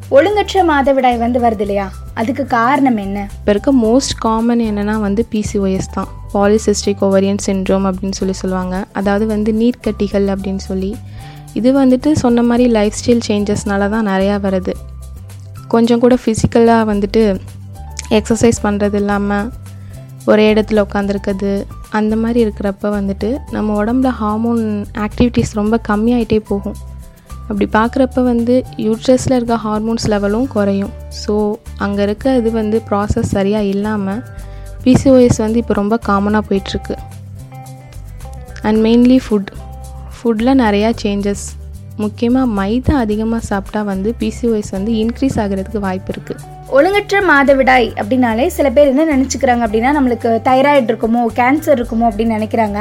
ஒழுங்கற்ற 0.09 0.59
மாதவிடாய் 0.63 1.17
வந்து 1.17 1.39
வருது 1.39 1.59
இல்லையா 1.59 1.91
அதுக்கு 2.13 2.45
காரணம் 2.45 2.97
என்ன? 2.97 3.27
இப்போ 3.39 3.51
இருக்க 3.51 3.71
மோஸ்ட் 3.73 4.13
காமன் 4.17 4.59
என்னென்னா 4.59 4.99
வந்து 4.99 5.27
பிசிஓஎஸ் 5.31 5.89
தான். 5.91 6.07
பாலிசிஸ்டிக் 6.33 7.03
ஓவரியன் 7.07 7.41
சின்ட்ரோம் 7.45 7.85
அப்படின்னு 7.89 8.11
சொல்லி 8.11 8.33
சொல்லுவாங்க. 8.33 8.85
அதாவது 8.93 9.25
வந்து 9.25 9.51
நீர்க்கட்டிகள் 9.53 10.27
அப்படின்னு 10.33 10.63
சொல்லி. 10.69 10.95
இது 11.53 11.85
வந்துட்டு 11.85 12.11
சொன்ன 12.11 12.43
மாதிரி 12.43 12.69
லைஃப் 12.69 12.93
ஸ்டைல் 12.99 13.25
சேஞ்சஸ்னால 13.27 13.89
தான் 13.89 14.07
நிறையா 14.07 14.35
வருது. 14.47 14.73
கொஞ்சம் 15.67 15.99
கூட 15.99 16.17
ஃபிசிக்கலாக 16.25 16.89
வந்துட்டு 16.93 17.39
எக்ஸசைஸ் 18.09 18.59
பண்ணுறது 18.63 18.93
இல்லாமல் 18.93 19.51
ஒரே 20.25 20.53
இடத்துல 20.53 20.83
உட்காந்துருக்குது 20.87 21.65
அந்த 21.89 22.15
மாதிரி 22.15 22.39
இருக்கிறப்ப 22.45 22.85
வந்துட்டு 22.99 23.37
நம்ம 23.51 23.83
உடம்புல 23.83 24.07
ஹார்மோன் 24.07 24.85
ஆக்டிவிட்டீஸ் 24.97 25.51
ரொம்ப 25.53 25.79
கம்மியாயிட்டே 25.87 26.39
போகும். 26.47 26.75
அப்படி 27.49 27.65
பார்க்குறப்ப 27.75 28.23
வந்து 28.31 28.55
யூட்ரஸில் 28.85 29.35
இருக்க 29.37 29.57
ஹார்மோன்ஸ் 29.65 30.07
லெவலும் 30.13 30.47
குறையும். 30.55 30.93
ஸோ 31.21 31.33
அங்கே 31.85 32.01
இருக்க 32.07 32.35
இது 32.39 32.49
வந்து 32.61 32.79
ப்ராசஸ் 32.89 33.29
சரியாக 33.37 33.71
இல்லாமல் 33.73 34.21
பிசிஓஎஸ் 34.85 35.39
வந்து 35.45 35.59
இப்போ 35.61 35.75
ரொம்ப 35.81 35.95
காமனாக 36.07 36.43
போயிட்டுருக்கு. 36.49 36.95
அண்ட் 38.67 38.79
மெயின்லி 38.87 39.19
ஃபுட் 39.25 39.49
ஃபுட்டில் 40.17 40.59
நிறையா 40.63 40.89
சேஞ்சஸ் 41.03 41.45
முக்கியமாக 42.03 42.47
மைதா 42.57 42.95
அதிகமாக 43.03 43.41
சாப்பிட்டா 43.49 43.81
வந்து 43.91 44.09
பிசிஓஎஸ் 44.21 44.71
வந்து 44.75 44.91
இன்க்ரீஸ் 45.03 45.37
ஆகிறதுக்கு 45.43 45.79
வாய்ப்பு 45.85 46.11
இருக்குது 46.13 46.43
ஒழுங்கற்ற 46.77 47.19
மாதவிடாய் 47.29 47.87
அப்படின்னாலே 47.99 48.45
சில 48.57 48.67
பேர் 48.75 48.91
என்ன 48.93 49.03
நினச்சிக்கிறாங்க 49.13 49.63
அப்படின்னா 49.67 49.91
நம்மளுக்கு 49.97 50.29
தைராய்டு 50.47 50.89
இருக்குமோ 50.91 51.21
கேன்சர் 51.39 51.77
இருக்குமோ 51.79 52.05
அப்படின்னு 52.09 52.37
நினைக்கிறாங்க. 52.37 52.79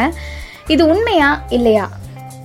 இது 0.75 0.83
உண்மையா 0.93 1.31
இல்லையா? 1.57 1.87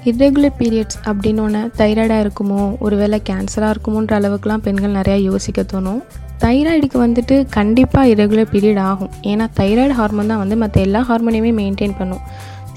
இர்ரெகுலர் 0.10 0.56
பீரியட்ஸ் 0.60 0.98
அப்படின்னு 1.10 1.60
தைராய்டாக 1.80 2.24
இருக்குமோ 2.24 2.62
ஒருவேளை 2.86 3.18
கேன்சராக 3.28 3.74
இருக்குமோன்ற 3.74 4.14
அளவுக்குலாம் 4.20 4.64
பெண்கள் 4.68 4.96
நிறையா 5.00 5.18
யோசிக்க 5.30 5.62
தோணும். 5.74 6.00
தைராய்டுக்கு 6.44 6.98
வந்துட்டு 7.04 7.36
கண்டிப்பாக 7.58 8.12
இரெகுலர் 8.14 8.50
பீரியட் 8.54 8.82
ஆகும். 8.92 9.12
ஏன்னா 9.32 9.46
தைராய்டு 9.60 9.96
ஹார்மோன் 10.00 10.32
தான் 10.34 10.42
வந்து 10.44 10.58
மற்ற 10.64 10.80
எல்லா 10.88 11.02
ஹார்மோனையுமே 11.10 11.52
மெயின்டைன் 11.60 11.96
பண்ணும். 12.00 12.24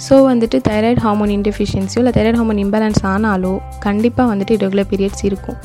ஸோ 0.06 0.14
வந்துட்டு 0.30 0.58
தைராய்டு 0.68 1.02
ஹார்மோன் 1.06 1.32
இன்டெஃபிஷியன்சியோ 1.38 2.00
இல்லை 2.02 2.14
தைராய்டு 2.18 2.40
ஹார்மோன் 2.40 2.62
இம்பேலன்ஸ் 2.66 3.02
ஆனாலோ 3.14 3.54
கண்டிப்பாக 3.86 4.28
வந்துட்டு 4.32 4.56
இரெகுலர் 4.60 4.90
பீரியட்ஸ் 4.92 5.24
இருக்கும். 5.30 5.58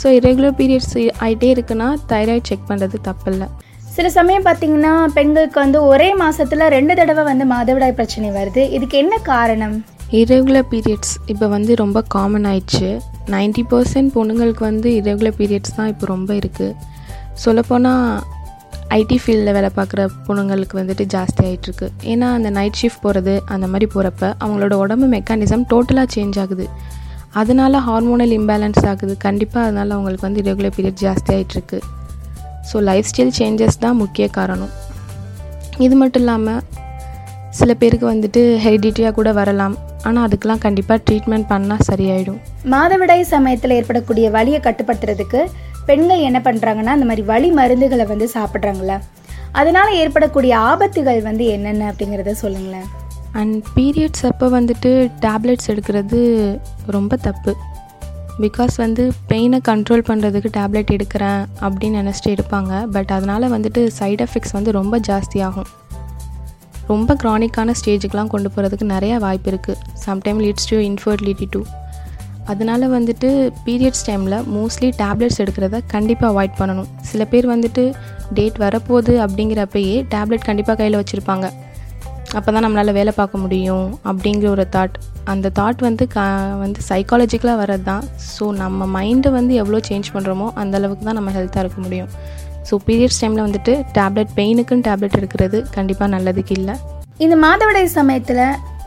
ஸோ 0.00 0.08
இரெகுலர் 0.18 0.58
பீரியட்ஸ் 0.60 0.94
ஆகிட்டே 1.24 1.50
இருக்குன்னா 1.56 1.88
தைராய்டு 2.12 2.46
செக் 2.50 2.68
பண்ணுறது 2.70 2.98
தப்பில்லை. 3.08 3.48
சில 3.96 4.08
சமயம் 4.18 4.46
பார்த்தீங்கன்னா 4.50 4.92
பெண்களுக்கு 5.16 5.58
வந்து 5.64 5.78
ஒரே 5.92 6.10
மாதத்தில் 6.20 6.70
ரெண்டு 6.76 6.92
தடவை 7.00 7.24
வந்து 7.32 7.46
மாதவிடாய் 7.54 7.98
பிரச்சனை 7.98 8.28
வருது. 8.36 8.62
இதுக்கு 8.76 8.96
என்ன 9.04 9.14
காரணம்? 9.32 9.76
இரகுலர் 10.20 10.66
பீரியட்ஸ் 10.70 11.12
இப்போ 11.32 11.46
வந்து 11.54 11.72
ரொம்ப 11.80 11.98
காமன் 12.14 12.46
ஆயிடுச்சு. 12.48 12.88
90% 13.34 13.62
பர்சன்ட் 13.70 14.10
பொண்ணுங்களுக்கு 14.16 14.62
வந்து 14.70 14.88
இரகுலர் 14.98 15.36
பீரியட்ஸ் 15.38 15.74
தான் 15.76 15.90
இப்போ 15.92 16.06
ரொம்ப 16.12 16.30
இருக்குது 16.40 16.74
சொல்லப்போனால் 17.42 18.02
ஐடி 18.96 19.16
ஃபீல்டில் 19.22 19.52
வேலை 19.56 19.70
பார்க்குற 19.78 20.02
பொண்ணுங்களுக்கு 20.26 20.76
வந்துட்டு 20.80 21.04
ஜாஸ்தி 21.14 21.40
ஆகிட்டுருக்கு 21.48 21.86
ஏன்னா 22.12 22.26
அந்த 22.38 22.48
நைட் 22.56 22.78
ஷிஃப்ட் 22.80 23.02
போகிறது 23.04 23.34
அந்த 23.54 23.66
மாதிரி 23.74 23.86
போகிறப்ப 23.94 24.24
அவங்களோட 24.42 24.76
உடம்பு 24.84 25.06
மெக்கானிசம் 25.14 25.64
டோட்டலாக 25.70 26.08
சேஞ்ச் 26.16 26.38
ஆகுது. 26.42 26.66
அதனால 27.42 27.80
ஹார்மோனல் 27.86 28.34
இம்பேலன்ஸ் 28.40 28.82
ஆகுது. 28.92 29.16
கண்டிப்பாக 29.26 29.64
அதனால் 29.68 29.94
அவங்களுக்கு 29.96 30.26
வந்து 30.28 30.44
ரெகுலர் 30.48 30.74
பீரியட் 30.78 31.00
ஜாஸ்தி 31.04 31.32
ஆகிட்டுருக்கு 31.36 31.80
ஸோ 32.70 32.82
லைஃப் 32.90 33.08
ஸ்டைல் 33.12 33.34
சேஞ்சஸ் 33.38 33.80
தான் 33.84 33.98
முக்கிய 34.02 34.26
காரணம். 34.38 34.74
இது 35.86 35.94
மட்டும் 36.02 36.24
இல்லாமல் 36.24 36.60
சில 37.60 37.70
பேருக்கு 37.80 38.06
வந்துட்டு 38.12 38.42
ஹெரிடிட்டியாக 38.66 39.16
கூட 39.20 39.30
வரலாம். 39.40 39.74
ஆனால் 40.08 40.24
அதுக்கெலாம் 40.26 40.62
கண்டிப்பாக 40.66 41.00
ட்ரீட்மெண்ட் 41.06 41.48
பண்ணால் 41.52 41.86
சரியாயிடும். 41.90 42.38
மாதவிடாய் 42.74 43.24
சமயத்தில் 43.34 43.76
ஏற்படக்கூடிய 43.78 44.28
வலியை 44.36 44.60
கட்டுப்படுத்துறதுக்கு 44.66 45.40
பெண்கள் 45.88 46.26
என்ன 46.28 46.38
பண்ணுறாங்கன்னா 46.46 46.94
அந்த 46.96 47.08
மாதிரி 47.10 47.24
வலி 47.32 47.50
மருந்துகளை 47.58 48.06
வந்து 48.12 48.28
சாப்பிட்றாங்களா 48.36 48.98
அதனால 49.60 49.88
ஏற்படக்கூடிய 50.02 50.52
ஆபத்துகள் 50.70 51.20
வந்து 51.28 51.46
என்னென்ன 51.54 51.88
அப்படிங்கிறத 51.90 52.34
சொல்லுங்களேன். 52.44 52.88
அண்ட் 53.40 53.58
பீரியட்ஸ் 53.76 54.24
அப்போ 54.30 54.46
வந்துட்டு 54.58 54.90
டேப்லெட்ஸ் 55.26 55.70
எடுக்கிறது 55.72 56.20
ரொம்ப 56.96 57.16
தப்பு. 57.26 57.52
பிகாஸ் 58.42 58.74
வந்து 58.82 59.02
பெயினை 59.30 59.58
கண்ட்ரோல் 59.68 60.04
பண்ணுறதுக்கு 60.08 60.50
டேப்லெட் 60.58 60.92
எடுக்கிறேன் 60.96 61.40
அப்படின்னு 61.64 62.00
நினச்சிட்டு 62.02 62.32
எடுப்பாங்க. 62.36 62.72
பட் 62.94 63.10
அதனால் 63.16 63.52
வந்துட்டு 63.54 63.82
சைடு 63.98 64.22
எஃபெக்ட்ஸ் 64.26 64.56
வந்து 64.58 64.72
ரொம்ப 64.78 64.98
ஜாஸ்தியாகும். 65.08 65.70
ரொம்ப 66.92 67.14
க்ரானிக்கான 67.22 67.74
ஸ்டேஜுக்கெலாம் 67.80 68.32
கொண்டு 68.32 68.48
போகிறதுக்கு 68.54 68.86
நிறையா 68.94 69.16
வாய்ப்பு 69.24 69.50
இருக்குது 69.50 69.80
sometime 70.08 70.40
leads 70.44 70.68
to 70.72 70.78
infertility 70.90 71.48
too 71.54 71.62
அதனால 72.52 72.86
வந்துட்டு 72.94 73.28
பீரியட்ஸ் 73.66 74.04
டைமில் 74.06 74.38
மோஸ்ட்லி 74.54 74.88
டேப்லெட்ஸ் 75.02 75.40
எடுக்கிறத 75.42 75.76
கண்டிப்பாக 75.92 76.30
அவாய்ட் 76.32 76.56
பண்ணணும். 76.60 76.88
சில 77.10 77.24
பேர் 77.32 77.46
வந்துட்டு 77.52 77.82
டேட் 78.38 78.56
வரப்போகுது 78.64 79.14
அப்படிங்கிறப்பயே 79.24 79.96
டேப்லெட் 80.14 80.48
கண்டிப்பாக 80.48 80.76
கையில் 80.80 80.98
வச்சுருப்பாங்க. 81.00 81.46
அப்போ 82.38 82.48
தான் 82.54 82.64
நம்மளால் 82.64 82.96
வேலை 82.98 83.12
பார்க்க 83.20 83.42
முடியும் 83.44 83.88
அப்படிங்கிற 84.10 84.48
ஒரு 84.56 84.64
தாட் 84.74 84.94
அந்த 85.32 85.50
தாட் 85.58 85.80
வந்து 85.86 86.04
க 86.14 86.20
வந்து 86.62 86.80
சைக்காலஜிக்கலாக 86.88 87.60
வர்றது 87.62 87.84
தான் 87.90 88.04
ஸோ 88.34 88.44
நம்ம 88.62 88.86
மைண்டை 88.96 89.30
வந்து 89.38 89.52
எவ்வளோ 89.62 89.80
சேஞ்ச் 89.88 90.08
பண்ணுறோமோ 90.14 90.48
அந்தளவுக்கு 90.62 91.06
தான் 91.08 91.18
நம்ம 91.18 91.32
ஹெல்த்தாக 91.36 91.64
இருக்க 91.64 91.80
முடியும். 91.86 92.10
ஸோ 92.68 92.74
பீரியட்ஸ் 92.88 93.20
டைமில் 93.22 93.44
வந்துட்டு 93.46 93.72
டேப்லெட் 93.98 94.32
பெயினுக்குன்னு 94.38 94.86
டேப்லெட் 94.88 95.18
எடுக்கிறது 95.20 95.60
கண்டிப்பாக 95.76 96.10
நல்லதுக்கு 96.16 96.54
இல்லை. 96.60 96.76
இந்த 97.24 97.36
மாதவிடாய் 97.44 97.96
சமயத்தில் 97.98 98.44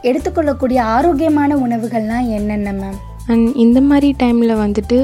எடுத்துக்கொள்ளக்கூடிய 0.10 0.80
ஆரோக்கியமான 0.96 1.58
உணவுகள்லாம் 1.66 2.26
என்னென்ன 2.38 2.74
மேம் 2.80 2.98
அண்ட் 3.32 3.48
இந்த 3.66 3.80
மாதிரி 3.90 4.10
டைமில் 4.24 4.56
வந்துட்டு 4.64 4.98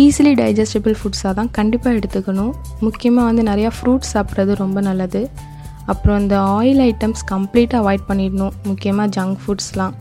ஈஸிலி 0.00 0.32
டைஜஸ்டபிள் 0.40 0.94
ஃபுட்ஸாக 0.98 1.32
தான் 1.38 1.50
கண்டிப்பாக 1.56 1.96
எடுத்துக்கணும். 1.98 2.52
முக்கியமாக 2.86 3.28
வந்து 3.28 3.42
நிறையா 3.48 3.70
ஃப்ரூட்ஸ் 3.76 4.12
சாப்பிட்றது 4.14 4.52
ரொம்ப 4.62 4.80
நல்லது. 4.88 5.20
அப்புறம் 5.92 6.18
இந்த 6.22 6.36
ஆயில் 6.56 6.80
ஐட்டம்ஸ் 6.90 7.22
கம்ப்ளீட்டாக 7.32 7.82
அவாய்ட் 7.82 8.08
பண்ணிடணும். 8.10 8.54
முக்கியமாக 8.70 9.12
ஜங்க் 9.16 9.40
ஃபுட்ஸ்லாம் 9.42 9.94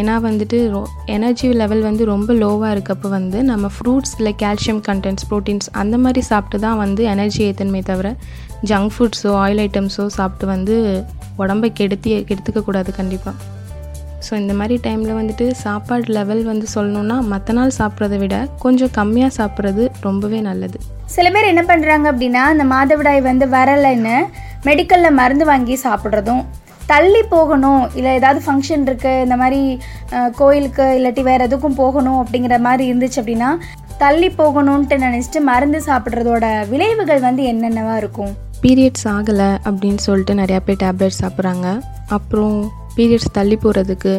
ஏன்னா 0.00 0.14
வந்துட்டு 0.26 0.58
ரொ 0.72 0.80
எனர்ஜி 1.14 1.48
லெவல் 1.60 1.80
வந்து 1.86 2.02
ரொம்ப 2.10 2.32
லோவாக 2.42 2.74
இருக்கப்போ 2.74 3.08
வந்து 3.16 3.38
நம்ம 3.50 3.70
ஃப்ரூட்ஸ் 3.76 4.14
இல்லை 4.18 4.32
கால்சியம் 4.42 4.82
கண்டென்ட்ஸ் 4.88 5.26
ப்ரோட்டீன்ஸ் 5.30 5.70
அந்த 5.82 5.98
மாதிரி 6.04 6.22
சாப்பிட்டு 6.30 6.58
தான் 6.66 6.78
வந்து 6.82 7.04
எனர்ஜி 7.14 7.40
ஏற்றணுமே 7.46 7.80
தவிர 7.90 8.10
ஜங்க் 8.70 8.92
ஃபுட்ஸோ 8.96 9.32
ஆயில் 9.44 9.62
ஐட்டம்ஸோ 9.66 10.06
சாப்பிட்டு 10.18 10.46
வந்து 10.54 10.76
உடம்பை 11.36 11.70
கெடுத்தி 11.80 12.12
கெடுத்துக்கக்கூடாது 12.28 12.92
கண்டிப்பாக 13.00 13.36
ஸோ 14.26 14.32
இந்த 14.42 14.54
மாதிரி 14.60 14.76
டைமில் 14.86 15.18
வந்துட்டு 15.18 15.46
சாப்பாடு 15.64 16.12
லெவல் 16.16 16.42
வந்து 16.50 16.66
சொல்லணுன்னா 16.74 17.16
மற்ற 17.32 17.52
நாள் 17.58 17.76
சாப்பிட்றத 17.78 18.18
விட 18.22 18.36
கொஞ்சம் 18.64 18.94
கம்மியாக 18.98 19.32
சாப்பிட்றது 19.38 19.84
ரொம்பவே 20.06 20.40
நல்லது. 20.48 20.78
சில 21.16 21.26
பேர் 21.34 21.50
என்ன 21.52 21.62
பண்ணுறாங்க 21.70 22.06
அப்படின்னா 22.12 22.42
அந்த 22.54 22.64
மாதவிடாய் 22.74 23.22
வந்து 23.30 23.48
வரலைன்னு 23.56 24.16
மெடிக்கலில் 24.68 25.18
மருந்து 25.20 25.44
வாங்கி 25.50 25.76
சாப்பிட்றதும் 25.86 26.42
தள்ளி 26.92 27.22
போகணும் 27.32 27.82
இல்லை 27.98 28.12
ஏதாவது 28.18 28.40
ஃபங்க்ஷன் 28.44 28.84
இருக்குது 28.88 29.22
இந்த 29.24 29.36
மாதிரி 29.42 29.60
கோயிலுக்கு 30.38 30.86
இல்லாட்டி 30.98 31.22
வேறு 31.28 31.46
எதுக்கும் 31.48 31.76
போகணும் 31.82 32.20
அப்படிங்கிற 32.22 32.56
மாதிரி 32.66 32.84
இருந்துச்சு 32.90 33.20
அப்படின்னா 33.22 33.50
தள்ளி 34.02 34.28
போகணுன்ட்டு 34.40 34.96
நினச்சிட்டு 35.04 35.40
மருந்து 35.50 35.80
சாப்பிட்றதோட 35.88 36.44
விளைவுகள் 36.72 37.26
வந்து 37.26 37.42
என்னென்னவா 37.52 37.94
இருக்கும்? 38.02 38.32
பீரியட்ஸ் 38.64 39.06
ஆகலை 39.14 39.50
அப்படின்னு 39.68 40.00
சொல்லிட்டு 40.06 40.34
நிறையா 40.40 40.60
பேர் 40.66 40.82
டேப்லெட் 40.84 41.20
சாப்பிட்றாங்க. 41.22 41.66
அப்புறம் 42.16 42.56
பீரியட்ஸ் 43.00 43.34
தள்ளி 43.38 43.58
போகிறதுக்கு 43.64 44.14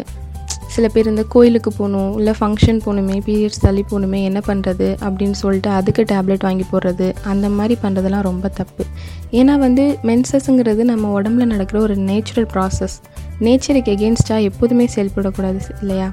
சில 0.74 0.88
பேர் 0.88 1.08
இந்த 1.08 1.24
கோயிலுக்கு 1.34 1.72
போகணும் 1.72 2.12
இல்லை 2.18 2.34
ஃபங்க்ஷன் 2.40 2.78
போகணுமே 2.86 3.16
பீரியட்ஸ் 3.26 3.62
தள்ளி 3.62 3.82
போகணுமே 3.90 4.20
என்ன 4.24 4.40
பண்ணுறது 4.48 4.88
அப்படின்னு 5.08 5.38
சொல்லிட்டு 5.40 5.70
அதுக்கு 5.70 6.02
டேப்லெட் 6.12 6.46
வாங்கி 6.48 6.66
போடுறது 6.72 7.08
அந்த 7.32 7.50
மாதிரி 7.50 7.76
பண்ணுறதெல்லாம் 7.84 8.28
ரொம்ப 8.28 8.48
தப்பு. 8.60 8.84
ஏன்னா 9.32 9.56
வந்து 9.58 9.86
மென்சஸ்ங்கிறது 10.04 10.84
நம்ம 10.92 11.22
உடம்புல 11.22 11.46
நடக்கிற 11.54 11.82
ஒரு 11.82 11.96
நேச்சுரல் 11.96 12.48
ப்ராசஸ் 12.54 12.96
நேச்சருக்கு 13.40 13.94
எகென்ஸ்டாக 13.96 14.48
எப்போதுமே 14.50 14.88
செயல்படக்கூடாது 14.96 15.60
இல்லையா? 15.82 16.08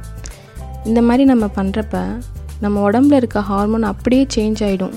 இந்த 0.84 1.02
மாதிரி 1.02 1.24
நம்ம 1.24 1.46
பண்ணுறப்ப 1.56 2.02
நம்ம 2.60 2.90
உடம்புல 2.90 3.12
இருக்க 3.12 3.40
ஹார்மோன் 3.40 3.88
அப்படியே 3.92 4.26
சேஞ்ச் 4.36 4.62
ஆகிடும் 4.68 4.96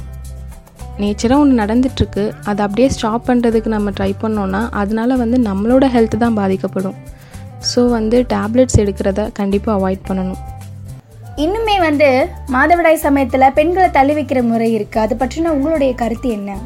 நேச்சராக 0.97 1.43
ஒன்று 1.43 1.63
நடந்துட்டுருக்கு 1.63 2.23
அதை 2.43 2.61
அப்படியே 2.65 2.89
ஸ்டாப் 2.89 3.29
பண்ணுறதுக்கு 3.29 3.67
நம்ம 3.67 3.91
ட்ரை 3.91 4.11
பண்ணோன்னா 4.21 4.61
அதனால 4.71 5.15
வந்து 5.15 5.39
நம்மளோட 5.49 5.85
ஹெல்த் 5.95 6.21
தான் 6.25 6.33
பாதிக்கப்படும். 6.33 6.99
ஸோ 7.69 7.81
வந்து 7.97 8.17
டேப்லெட்ஸ் 8.33 8.79
எடுக்கிறத 8.83 9.23
கண்டிப்பாக 9.39 9.77
அவாய்ட் 9.79 10.03
பண்ணணும். 10.09 10.39
இன்னுமே 11.43 11.75
வந்து 11.87 12.07
மாதவிடாய் 12.55 13.03
சமயத்தில் 13.05 13.53
பெண்களை 13.57 13.89
தள்ளி 13.97 14.13
வைக்கிற 14.17 14.39
முறை 14.51 14.69
இருக்குது 14.77 15.03
அது 15.05 15.15
பற்றின 15.21 15.51
உங்களுடைய 15.57 15.91
கருத்து 16.01 16.29
என்ன? 16.37 16.57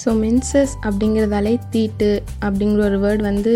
ஸோ 0.00 0.10
மென்சஸ் 0.22 0.72
அப்படிங்கிறதாலே 0.86 1.52
தீட்டு 1.72 2.08
அப்படிங்கிற 2.46 2.82
ஒரு 2.88 2.98
வேர்ட் 3.04 3.22
வந்து 3.28 3.52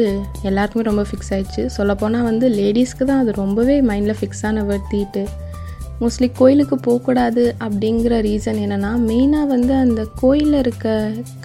எல்லாருக்குமே 0.48 0.84
ரொம்ப 0.88 1.04
ஃபிக்ஸ் 1.08 1.32
ஆயிடுச்சு. 1.34 1.62
சொல்லப்போனால் 1.76 2.28
வந்து 2.30 2.48
லேடிஸ்க்கு 2.58 3.04
தான் 3.10 3.22
அது 3.22 3.32
ரொம்பவே 3.42 3.76
மைண்டில் 3.90 4.18
ஃபிக்ஸ் 4.20 4.44
ஆன 4.48 4.62
வேர்ட் 4.68 4.88
தீட்டு. 4.94 5.22
மோஸ்ட்லி 6.00 6.28
கோயிலுக்கு 6.40 6.76
போகக்கூடாது 6.86 7.42
அப்படிங்கிற 7.66 8.14
ரீசன் 8.26 8.58
என்னென்னா 8.64 8.90
மெயினாக 9.08 9.46
வந்து 9.54 9.72
அந்த 9.84 10.00
கோயிலில் 10.22 10.58
இருக்க 10.64 10.86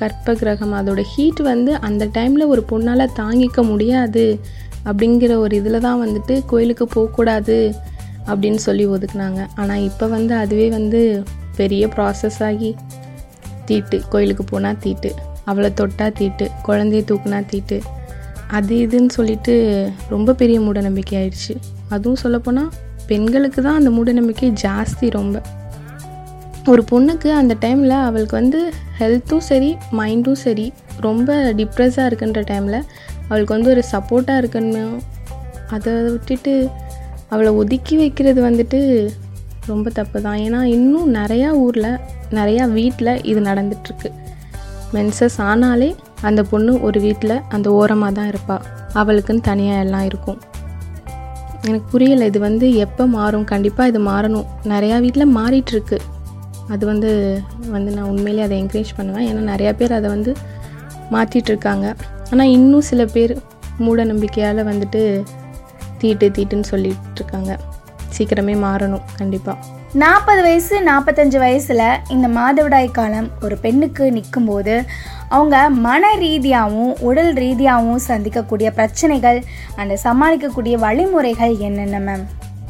கற்ப 0.02 0.34
கிரகம் 0.42 0.74
அதோட 0.80 1.04
ஹீட் 1.14 1.42
வந்து 1.52 1.74
அந்த 1.90 2.06
டைமில் 2.18 2.52
ஒரு 2.54 2.64
பொண்ணால் 2.72 3.14
தாங்கிக்க 3.22 3.64
முடியாது. 3.72 4.26
அப்படிங்கிற 4.86 5.38
ஒரு 5.38 5.56
இதில் 5.56 5.80
தான் 5.80 6.02
வந்துட்டு 6.06 6.46
கோயிலுக்கு 6.46 6.88
போகக்கூடாது 6.88 7.58
அப்படின்னு 8.28 8.60
சொல்லி 8.68 8.88
ஒதுக்குனாங்க. 8.88 9.42
ஆனால் 9.56 9.84
இப்போ 9.90 10.08
வந்து 10.08 10.36
அதுவே 10.36 10.70
வந்து 10.70 11.02
பெரிய 11.56 11.88
ப்ராசஸ் 11.88 12.40
ஆகி 12.50 12.76
தீட்டு. 13.66 13.98
கோயிலுக்கு 14.10 14.44
போனால் 14.44 14.80
தீட்டு. 14.80 15.12
அவளை 15.46 15.72
தொட்டா 15.82 16.08
தீட்டு. 16.10 16.46
குழந்தைய 16.68 17.04
தூக்குனா 17.12 17.46
தீட்டு. 17.46 17.80
அது 18.48 18.76
இதுன்னு 18.76 19.12
சொல்லிட்டு 19.18 19.54
ரொம்ப 20.10 20.34
பெரிய 20.34 20.60
மூடநம்பிக்கை 20.60 21.16
ஆயிடுச்சு. 21.22 21.54
அதுவும் 21.90 22.16
சொல்லப்போனால் 22.16 22.72
பெண்களுக்கு 23.08 23.62
தான் 23.62 23.76
அந்த 23.76 23.90
மூடநம்பிக்கை 23.90 24.50
ஜாஸ்தி 24.64 25.10
ரொம்ப. 25.10 25.42
ஒரு 26.68 26.84
பொண்ணுக்கு 26.92 27.30
அந்த 27.32 27.56
டைமில் 27.60 27.96
அவளுக்கு 28.08 28.36
வந்து 28.36 28.60
ஹெல்த்தும் 29.00 29.46
சரி 29.50 29.78
மைண்டும் 30.00 30.42
சரி 30.46 30.74
ரொம்ப 31.00 31.54
டிப்ரெஸ்ஸாக 31.60 32.10
இருக்குன்ற 32.10 32.42
டைமில் 32.52 32.78
அவளுக்கு 33.32 33.56
வந்து 33.58 33.74
ஒரு 33.74 33.84
சப்போர்ட்டாக 33.92 34.42
இருக்கணும் 34.42 34.96
அதை 35.68 35.92
விட்டுட்டு 36.14 36.54
அவளை 37.34 37.52
ஒதுக்கி 37.60 37.96
வைக்கிறது 37.98 38.40
வந்துட்டு 38.48 38.80
ரொம்ப 39.68 39.88
தப்பு 39.90 40.18
தான் 40.22 40.40
ஏன்னா 40.46 40.60
இன்னும் 40.76 41.10
நிறையா 41.16 41.50
ஊரில் 41.64 41.92
நிறையா 42.38 42.64
வீட்டில் 42.78 43.12
இது 43.32 43.40
நடந்துட்டுருக்கு. 43.42 44.10
மென்சஸ் 44.94 45.38
ஆனாலே 45.50 45.90
அந்த 46.22 46.42
பொண்ணு 46.52 46.72
ஒரு 46.88 47.00
வீட்டில் 47.00 47.36
அந்த 47.56 47.68
ஓரமாக 47.80 48.16
தான் 48.18 48.28
இருப்பாள் 48.28 48.66
அவளுக்குன்னு 49.02 49.48
தனியாக 49.50 49.84
எல்லாம் 49.86 50.06
இருக்கும். 50.10 50.40
எனக்கு 51.66 51.88
புரியலை 51.94 52.26
இது 52.32 52.40
வந்து 52.40 52.68
எப்போ 52.86 53.04
மாறும்? 53.18 53.48
கண்டிப்பாக 53.54 53.92
இது 53.92 54.00
மாறணும். 54.12 54.48
நிறையா 54.74 54.98
வீட்டில் 55.00 55.36
மாறிட்டுருக்கு. 55.40 56.00
அது 56.74 56.84
வந்து 56.92 57.12
வந்து 57.76 57.92
நான் 57.98 58.10
உண்மையிலே 58.14 58.44
அதை 58.48 58.56
என்கரேஜ் 58.64 58.98
பண்ணுவேன். 58.98 59.28
ஏன்னா 59.30 59.44
நிறையா 59.54 59.74
பேர் 59.82 60.00
அதை 60.00 60.10
வந்து 60.16 60.34
மாற்றிட்டுருக்காங்க 61.16 61.48
இருக்காங்க 61.52 61.88
ஆனால் 62.32 62.50
இன்னும் 62.50 62.82
சில 62.82 63.06
பேர் 63.06 63.34
மூட 63.80 64.04
நம்பிக்கையால் 64.06 64.64
வந்துட்டு 64.64 65.02
தீட்டு 65.98 66.28
தீட்டுன்னு 66.30 66.62
சொல்லிட்டு 66.62 67.22
இருக்காங்க 67.22 67.52
சீக்கிரமே 68.18 68.56
மாறணும் 68.58 69.06
கண்டிப்பாக 69.18 69.80
நாற்பது 69.94 70.42
வயசு 70.42 70.82
நாற்பத்தஞ்சு 70.82 71.38
வயசில் 71.38 71.82
இந்த 72.10 72.28
மாதவிடாய் 72.28 72.88
காலம் 72.92 73.30
ஒரு 73.42 73.58
பெண்ணுக்கு 73.58 74.12
நிற்கும்போது 74.12 74.76
அவங்க 75.30 75.70
மன 75.70 76.16
ரீதியாகவும் 76.16 76.94
உடல் 77.00 77.34
ரீதியாகவும் 77.34 78.04
சந்திக்கக்கூடிய 78.08 78.70
பிரச்சனைகள் 78.70 79.40
அந்த 79.76 79.98
சமாளிக்கக்கூடிய 80.04 80.76
வழிமுறைகள் 80.76 81.58
என்னென்ன 81.60 82.00
மேம் 82.00 82.26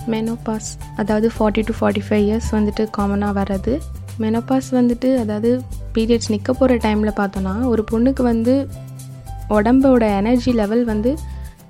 மெனோபாஸ் 0.10 0.70
அதாவது 0.96 1.32
forty 1.38 1.62
to 1.62 1.74
forty 1.80 2.04
five 2.08 2.24
years 2.28 2.50
வந்துட்டு 2.52 2.90
காமனாக 2.98 3.34
வர்றது. 3.40 3.74
மெனோபாஸ் 4.20 4.70
வந்துட்டு 4.72 5.20
அதாவது 5.20 5.52
பீரியட்ஸ் 5.94 6.32
நிற்க 6.32 6.54
போகிற 6.54 6.76
டைமில் 6.76 7.20
பார்த்தோன்னா 7.20 7.54
ஒரு 7.66 7.86
பொண்ணுக்கு 7.92 8.24
வந்து 8.24 8.54
உடம்போட 9.58 10.04
எனர்ஜி 10.20 10.52
லெவல் 10.62 10.84
வந்து 10.92 11.12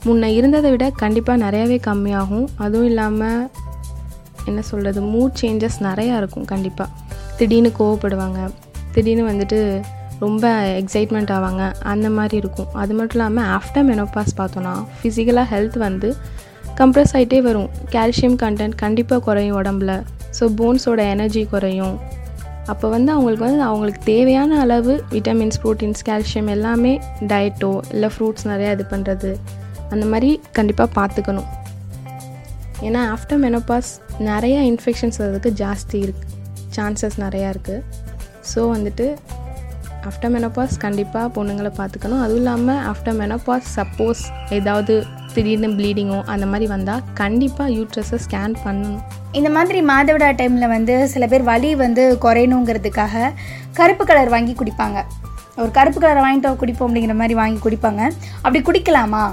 முன்ன 0.06 0.30
இருந்ததை 0.38 0.70
விட 0.72 0.86
கண்டிப்பாக 1.02 1.42
நிறையாவே 1.46 1.78
கம்மியாகும். 1.88 2.48
அதுவும் 2.66 2.90
இல்லாமல் 2.92 3.42
என்ன 4.50 4.60
சொல்கிறது 4.70 5.02
மூட் 5.14 5.40
சேஞ்சஸ் 5.42 5.80
நிறையா 5.88 6.14
இருக்கும் 6.22 6.46
கண்டிப்பாக 6.46 6.90
திடீர்னு 7.40 7.72
கோவப்படுவாங்க. 7.80 8.40
திடீர்னு 8.96 9.26
வந்துட்டு 9.32 9.60
ரொம்ப 10.20 10.46
எக்ஸைட்மெண்ட் 10.82 11.32
ஆவாங்க. 11.36 11.64
அந்த 11.92 12.08
மாதிரி 12.18 12.36
இருக்கும். 12.38 12.72
அது 12.82 12.94
மட்டும் 12.94 13.18
இல்லாமல் 13.18 13.50
ஆஃப்டர் 13.58 13.86
மெனோபாஸ் 13.90 14.34
பார்த்தோன்னா 14.40 14.74
ஃபிசிக்கலாக 14.98 15.48
ஹெல்த் 15.54 15.78
வந்து 15.88 16.10
கம்ப்ரெஸ் 16.80 17.14
ஆகிட்டே 17.18 17.40
வரும். 17.48 17.70
கால்சியம் 17.96 18.38
கண்டென்ட் 18.44 18.76
கண்டிப்பாக 18.84 19.22
குறையும் 19.28 19.58
உடம்புல. 19.62 19.94
ஸோ 20.40 20.44
போன்ஸோட 20.60 21.00
எனர்ஜி 21.16 21.44
குறையும். 21.54 21.96
அப்போ 22.68 22.90
வந்து 22.90 23.12
அவங்களுக்கு 23.12 23.46
வந்து 23.46 23.62
அவங்களுக்கு 23.62 24.02
தேவையான 24.04 24.60
அளவு 24.60 25.04
விட்டமின்ஸ் 25.10 25.60
ப்ரோட்டீன்ஸ் 25.64 26.04
கால்சியம் 26.10 26.48
எல்லாமே 26.48 27.02
டயட்டோ 27.22 27.82
இல்லை 27.92 28.10
ஃப்ரூட்ஸ் 28.10 28.48
நிறையா 28.48 28.72
இது 28.72 28.86
பண்ணுறது 28.90 29.38
அந்த 29.90 30.06
மாதிரி 30.06 30.42
கண்டிப்பாக 30.52 30.90
பார்த்துக்கணும் 31.00 31.50
ஏன்னா 32.82 33.02
ஆஃப்டர் 33.16 33.42
மெனோபாஸ் 33.46 33.90
நிறையா 34.20 34.60
இன்ஃபெக்ஷன்ஸ் 34.72 35.18
வர்றதுக்கு 35.18 35.66
ஜாஸ்தி 35.66 35.96
இருக்கு. 35.96 36.28
சான்சஸ் 36.76 37.18
நிறையா 37.18 37.50
இருக்குது 37.54 37.84
ஸோ 38.56 38.62
வந்துட்டு 38.70 39.18
ஆஃப்டர் 40.10 40.32
மெனோபாஸ் 40.36 40.78
கண்டிப்பாக 40.80 41.42
பொண்ணுங்களை 41.42 41.72
பார்த்துக்கணும் 41.78 42.22
அதுவும் 42.22 42.38
இல்லாமல் 42.38 42.80
ஆஃப்டர் 42.92 43.18
மெனோபாஸ் 43.22 43.68
சப்போஸ் 43.76 44.22
ஏதாவது 44.50 45.06
திடீர்னு 45.34 45.68
ப்ளீடிங்கோ 45.68 46.24
அந்த 46.24 46.46
மாதிரி 46.46 46.68
வந்தால் 46.68 47.04
கண்டிப்பாக 47.14 47.70
யூட்ரஸை 47.70 48.20
ஸ்கேன் 48.26 48.56
பண்ணணும். 48.66 49.02
இந்த 49.40 49.50
மாதிரி 49.50 49.80
மாதவிடா 49.82 50.30
டைமில் 50.40 50.72
வந்து 50.74 51.08
சில 51.08 51.28
பேர் 51.28 51.44
வலி 51.44 51.76
வந்து 51.76 52.18
குறையணுங்கிறதுக்காக 52.22 53.32
கருப்பு 53.74 54.06
கலர் 54.06 54.30
வாங்கி 54.30 54.54
குடிப்பாங்க. 54.54 55.00
ஒரு 55.58 55.72
கருப்பு 55.72 56.00
கலரை 56.00 56.22
வாங்கிட்டு 56.26 56.50
குடிப்போம் 56.62 56.88
அப்படிங்கிற 56.88 57.16
மாதிரி 57.16 57.34
வாங்கி 57.34 57.60
குடிப்பாங்க. 57.66 58.02
அப்படி 58.42 58.62
குடிக்கலாமா? 58.70 59.24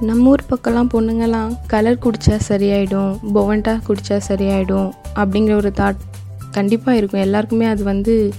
நம்ம 0.00 0.28
ஊர் 0.28 0.42
பக்கம்லாம் 0.50 0.90
பொண்ணுங்கள்லாம் 0.94 1.52
கலர் 1.66 2.02
குடித்தா 2.04 2.36
சரியாயிடும் 2.48 3.12
பொவன்டா 3.34 3.74
குடித்தா 3.88 4.20
சரியாயிடும் 4.28 4.90
அப்படிங்கிற 5.14 5.54
ஒரு 5.54 5.72
தாட் 5.76 6.02
கண்டிப்பாக 6.50 6.96
இருக்கும். 6.96 7.20
எல்லாருக்குமே 7.20 7.66
அது 7.66 7.84
வந்து 7.84 8.32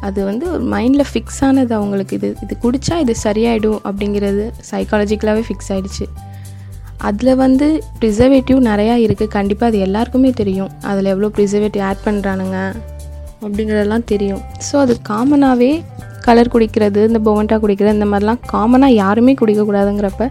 அது 0.00 0.24
வந்து 0.24 0.44
ஒரு 0.52 0.64
மைண்டில் 0.64 1.10
ஃபிக்ஸ் 1.12 1.40
ஆனது 1.40 1.74
அவங்களுக்கு. 1.74 2.16
இது 2.16 2.36
இது 2.42 2.56
குடித்தா 2.64 2.98
இது 2.98 3.14
சரியாயிடும் 3.24 3.80
அப்படிங்கிறது 3.88 4.44
சைக்காலஜிக்கலாகவே 4.70 5.42
ஃபிக்ஸ் 5.48 5.72
ஆகிடுச்சு 5.74 6.06
அதில் 7.08 7.38
வந்து 7.42 7.66
ப்ரிசர்வேட்டிவ் 8.00 8.58
நிறையா 8.70 8.94
இருக்குது 9.04 9.34
கண்டிப்பாக 9.36 9.70
அது 9.70 9.78
எல்லாருக்குமே 9.86 10.30
தெரியும். 10.40 10.70
அதில் 10.90 11.10
எவ்வளோ 11.14 11.30
ப்ரிசர்வேட்டிவ் 11.36 11.84
ஆட் 11.88 12.04
பண்ணுறானுங்க 12.06 12.58
அப்படிங்கிறதெல்லாம் 13.44 14.06
தெரியும். 14.12 14.42
ஸோ 14.66 14.74
அது 14.84 14.94
காமனாகவே 15.10 15.72
கலர் 16.26 16.52
குடிக்கிறது 16.54 17.02
இந்த 17.10 17.20
பொவண்டா 17.26 17.56
குடிக்கிறது 17.62 17.96
இந்த 17.98 18.08
மாதிரிலாம் 18.12 18.42
காமனாக 18.54 18.98
யாருமே 19.02 19.34
குடிக்கக்கூடாதுங்கிறப்ப 19.42 20.26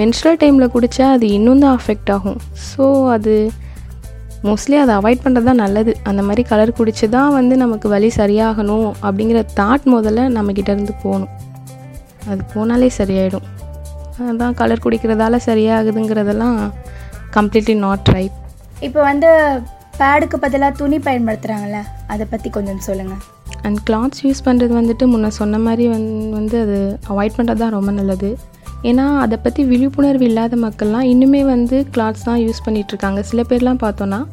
மென்ஸ்ட்ரல் 0.00 0.38
டைமில் 0.42 0.72
குடித்தா 0.74 1.06
அது 1.16 1.26
இன்னும் 1.36 1.62
தான் 1.64 1.76
அஃபெக்ட் 1.78 2.10
ஆகும். 2.14 2.38
ஸோ 2.70 2.84
அது 3.16 3.34
மோஸ்ட்லி 4.46 4.76
அதை 4.82 4.92
அவாய்ட் 5.00 5.24
பண்ணுறது 5.24 5.48
தான் 5.50 5.62
நல்லது. 5.64 5.92
அந்த 6.10 6.22
மாதிரி 6.28 6.42
கலர் 6.50 6.76
குடிச்சு 6.78 7.06
தான் 7.16 7.34
வந்து 7.38 7.54
நமக்கு 7.62 7.86
வலி 7.94 8.10
சரியாகணும் 8.20 8.88
அப்படிங்கிற 9.06 9.42
தாட் 9.60 9.86
முதல்ல 9.94 10.26
நம்மக்கிட்டேருந்து 10.36 10.94
போகணும். 11.04 11.32
அது 12.32 12.42
போனாலே 12.54 12.90
சரியாயிடும். 13.00 13.46
அதான் 14.20 14.52
கலர் 14.52 14.80
குடிக்கிறதால 14.80 15.36
சரியாகுதுங்கிறதெல்லாம் 15.46 16.58
கம்ப்ளீட்லி 17.30 17.74
நாட் 17.74 18.08
ரைட் 18.08 18.36
இப்போ 18.82 19.02
வந்து 19.02 19.30
பேடுக்கு 19.98 20.36
பதிலாக 20.38 20.76
துணி 20.76 20.98
பயன்படுத்துகிறாங்கல்ல 20.98 21.80
அதை 22.06 22.26
பற்றி 22.26 22.50
கொஞ்சம் 22.50 22.78
சொல்லுங்கள் 22.78 23.22
அண்ட் 23.62 23.78
கிளாத்ஸ் 23.78 24.24
யூஸ் 24.24 24.44
பண்ணுறது 24.44 24.72
வந்துட்டு 24.72 25.06
முன்ன 25.06 25.26
சொன்ன 25.26 25.58
மாதிரி 25.58 25.88
வந் 25.88 26.30
வந்து 26.30 26.60
அது 26.60 26.98
அவாய்ட் 27.08 27.36
பண்ணுறது 27.36 27.58
தான் 27.58 27.70
ரொம்ப 27.70 27.90
நல்லது. 27.90 28.36
ஏன்னா 28.82 29.18
அதை 29.18 29.38
பற்றி 29.38 29.64
விழிப்புணர்வு 29.64 30.24
இல்லாத 30.24 30.56
மக்கள்லாம் 30.56 31.02
இன்னுமே 31.02 31.44
வந்து 31.44 31.86
கிளாத்ஸ் 31.94 32.22
தான் 32.22 32.36
யூஸ் 32.36 32.64
பண்ணிகிட்ருக்காங்க 32.66 33.20
சில 33.20 33.42
பேர்லாம் 33.42 33.82
பார்த்தோன்னா 33.82 34.26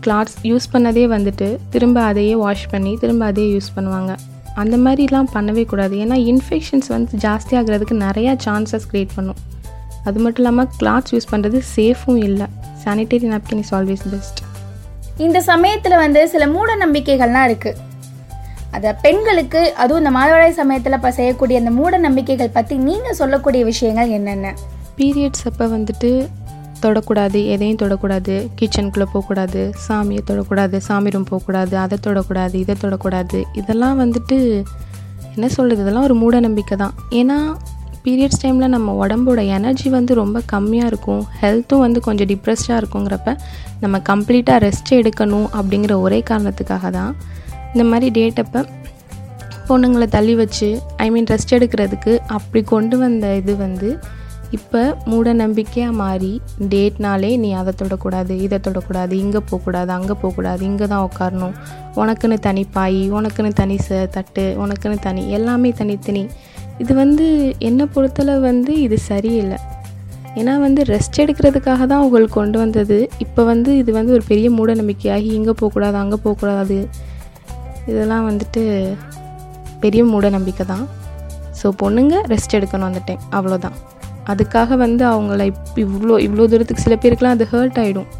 கிளாத்ஸ் 0.00 0.36
யூஸ் 0.42 0.72
பண்ணதே 0.72 1.06
வந்துட்டு 1.06 1.58
திரும்ப 1.70 2.02
அதையே 2.02 2.34
வாஷ் 2.34 2.70
பண்ணி 2.70 2.96
திரும்ப 2.96 3.24
அதையே 3.24 3.48
யூஸ் 3.54 3.74
பண்ணுவாங்க. 3.76 4.12
அந்த 4.62 4.76
மாதிரிலாம் 4.76 5.30
பண்ணவே 5.34 5.64
கூடாது. 5.64 5.94
ஏன்னா 6.04 6.16
இன்ஃபெக்ஷன்ஸ் 6.32 6.88
வந்து 6.94 7.18
ஜாஸ்தி 7.26 7.54
ஆகிறதுக்கு 7.60 7.96
நிறையா 8.06 8.34
சான்சஸ் 8.46 8.88
க்ரியேட் 8.92 9.14
பண்ணும். 9.16 9.40
அது 10.04 10.18
மட்டும் 10.24 10.42
இல்லாமல் 10.42 10.68
கிளாத்ஸ் 10.80 11.14
யூஸ் 11.14 11.30
பண்ணுறது 11.32 11.60
சேஃபும் 11.76 12.20
இல்லை. 12.28 12.48
Sanitary 12.84 13.28
napkin 13.34 13.62
is 13.64 13.72
always 13.78 14.04
best 14.14 14.40
இந்த 15.24 15.38
சமயத்தில் 15.48 16.00
வந்து 16.02 16.20
சில 16.32 16.44
மூட 16.46 16.76
நம்பிக்கைகள்லாம் 16.82 17.46
இருக்குது 17.48 17.88
அதை 18.76 18.90
பெண்களுக்கு 19.04 19.60
அதுவும் 19.82 20.00
இந்த 20.02 20.12
மாதவிடாய் 20.16 20.58
சமயத்தில் 20.60 20.96
இப்போ 20.98 21.10
செய்யக்கூடிய 21.18 21.60
அந்த 21.62 21.70
மூட 21.78 21.98
நம்பிக்கைகள் 22.06 22.54
பற்றி 22.56 22.76
நீங்கள் 22.76 23.18
சொல்லக்கூடிய 23.20 23.64
விஷயங்கள் 23.70 24.14
என்னென்ன? 24.18 24.54
பீரியட்ஸ் 24.98 25.44
அப்போ 25.50 25.66
வந்துட்டு 25.76 26.10
தொடக்கூடாது 26.86 27.38
எதையும் 27.54 27.80
தொடக்கூடாது. 27.82 28.34
கிச்சனுக்குள்ளே 28.58 29.06
போகக்கூடாது 29.14 29.60
சாமியை 29.86 30.22
தொடக்கூடாது 30.30 30.76
சாமி 30.88 31.10
ரூம் 31.14 31.28
போகக்கூடாது 31.30 31.74
அதை 31.84 31.98
தொடக்கூடாது 32.06 32.54
இதை 32.64 32.76
தொடக்கூடாது. 32.84 33.40
இதெல்லாம் 33.62 33.98
வந்துட்டு 34.02 34.38
என்ன 35.34 35.48
சொல்கிறது 35.56 35.82
இதெல்லாம் 35.84 36.06
ஒரு 36.08 36.16
மூட 36.22 36.40
நம்பிக்கை 36.46 36.76
தான். 36.84 36.94
ஏன்னா 37.20 37.38
பீரியட்ஸ் 38.04 38.40
டைமில் 38.42 38.72
நம்ம 38.74 38.92
உடம்போட 39.00 39.40
எனர்ஜி 39.56 39.88
வந்து 39.96 40.12
ரொம்ப 40.20 40.38
கம்மியாக 40.52 40.90
இருக்கும். 40.90 41.22
ஹெல்த்தும் 41.40 41.82
வந்து 41.86 42.00
கொஞ்சம் 42.06 42.28
டிப்ரெஸ்டாக 42.30 42.80
இருக்குங்கிறப்ப 42.80 43.34
நம்ம 43.82 43.98
கம்ப்ளீட்டாக 44.10 44.58
ரெஸ்ட் 44.66 44.92
எடுக்கணும் 45.00 45.48
அப்படிங்கிற 45.58 45.94
ஒரே 46.06 46.20
காரணத்துக்காக 46.30 46.90
தான் 46.98 47.12
இந்த 47.74 47.84
மாதிரி 47.90 48.08
டேட்டப்போ 48.18 48.62
பொண்ணுங்களை 49.68 50.06
தள்ளி 50.14 50.34
வச்சு 50.40 50.68
ஐ 51.04 51.06
மீன் 51.14 51.28
ரெஸ்ட் 51.32 51.52
எடுக்கிறதுக்கு 51.56 52.12
அப்படி 52.36 52.60
கொண்டு 52.72 52.96
வந்த 53.02 53.26
இது 53.40 53.52
வந்து 53.56 53.88
இப்போ 54.56 54.80
மூட 55.10 55.32
நம்பிக்கையாக 55.40 55.94
மாறி 56.00 56.30
டேட்னாலே 56.72 57.30
நீ 57.42 57.50
அதை 57.58 57.72
தொடக்கூடாது 57.82 58.34
இதை 58.44 58.58
தொடக்கூடாது 58.66 59.12
இங்கே 59.24 59.40
போகக்கூடாது 59.50 59.90
அங்கே 59.96 60.14
போகக்கூடாது 60.22 60.62
இங்கே 60.68 60.86
தான் 60.92 61.04
உட்காரணும். 61.08 61.54
உனக்குன்னு 62.02 62.38
தனி 62.46 62.62
பாய் 62.76 63.02
உனக்குன்னு 63.18 63.50
தனி 63.60 63.76
ச 63.86 63.98
தட்டு 64.16 64.44
உனக்குன்னு 64.62 64.98
தனி 65.06 65.22
எல்லாமே 65.36 65.70
தனித்தனி. 65.80 66.22
இது 66.82 66.92
வந்து 67.02 67.26
என்னை 67.68 67.86
பொறுத்தளவு 67.94 68.42
வந்து 68.50 68.74
இது 68.86 68.98
சரியில்லை. 69.10 69.58
ஏன்னா 70.40 70.52
வந்து 70.64 70.80
ரெஸ்ட் 70.92 71.20
எடுக்கிறதுக்காக 71.24 71.86
தான் 71.92 72.02
உங்களுக்கு 72.06 72.34
கொண்டு 72.40 72.58
வந்தது. 72.62 72.98
இப்போ 73.24 73.44
வந்து 73.52 73.70
இது 73.82 73.92
வந்து 73.98 74.14
ஒரு 74.16 74.26
பெரிய 74.32 74.50
மூட 74.58 74.74
நம்பிக்கையாகி 74.80 75.30
இங்கே 75.38 75.54
போகக்கூடாது 75.60 75.98
அங்கே 76.02 76.18
போகக்கூடாது. 76.24 76.78
இதெல்லாம் 77.90 78.26
வந்துட்டு 78.30 78.64
பெரிய 79.84 80.02
மூட 80.12 80.28
நம்பிக்கை 80.36 80.66
தான். 80.72 80.84
ஸோ 81.60 81.68
பொண்ணுங்க 81.84 82.16
ரெஸ்ட் 82.34 82.58
எடுக்கணும் 82.60 82.90
அந்த 82.90 83.02
டைம் 83.08 83.24
அவ்வளோதான் 83.38 83.78
அதுக்காக 84.30 84.76
வந்து 84.84 85.04
அவங்கள 85.12 85.44
இவ்வளோ 85.84 86.16
இவ்வளோ 86.26 86.46
தூரத்துக்கு 86.52 86.86
சில 86.86 86.96
பேருக்குலாம் 87.04 87.36
அது 87.36 87.46
ஹர்ட் 87.52 87.78
ஆகிடும் 87.82 88.10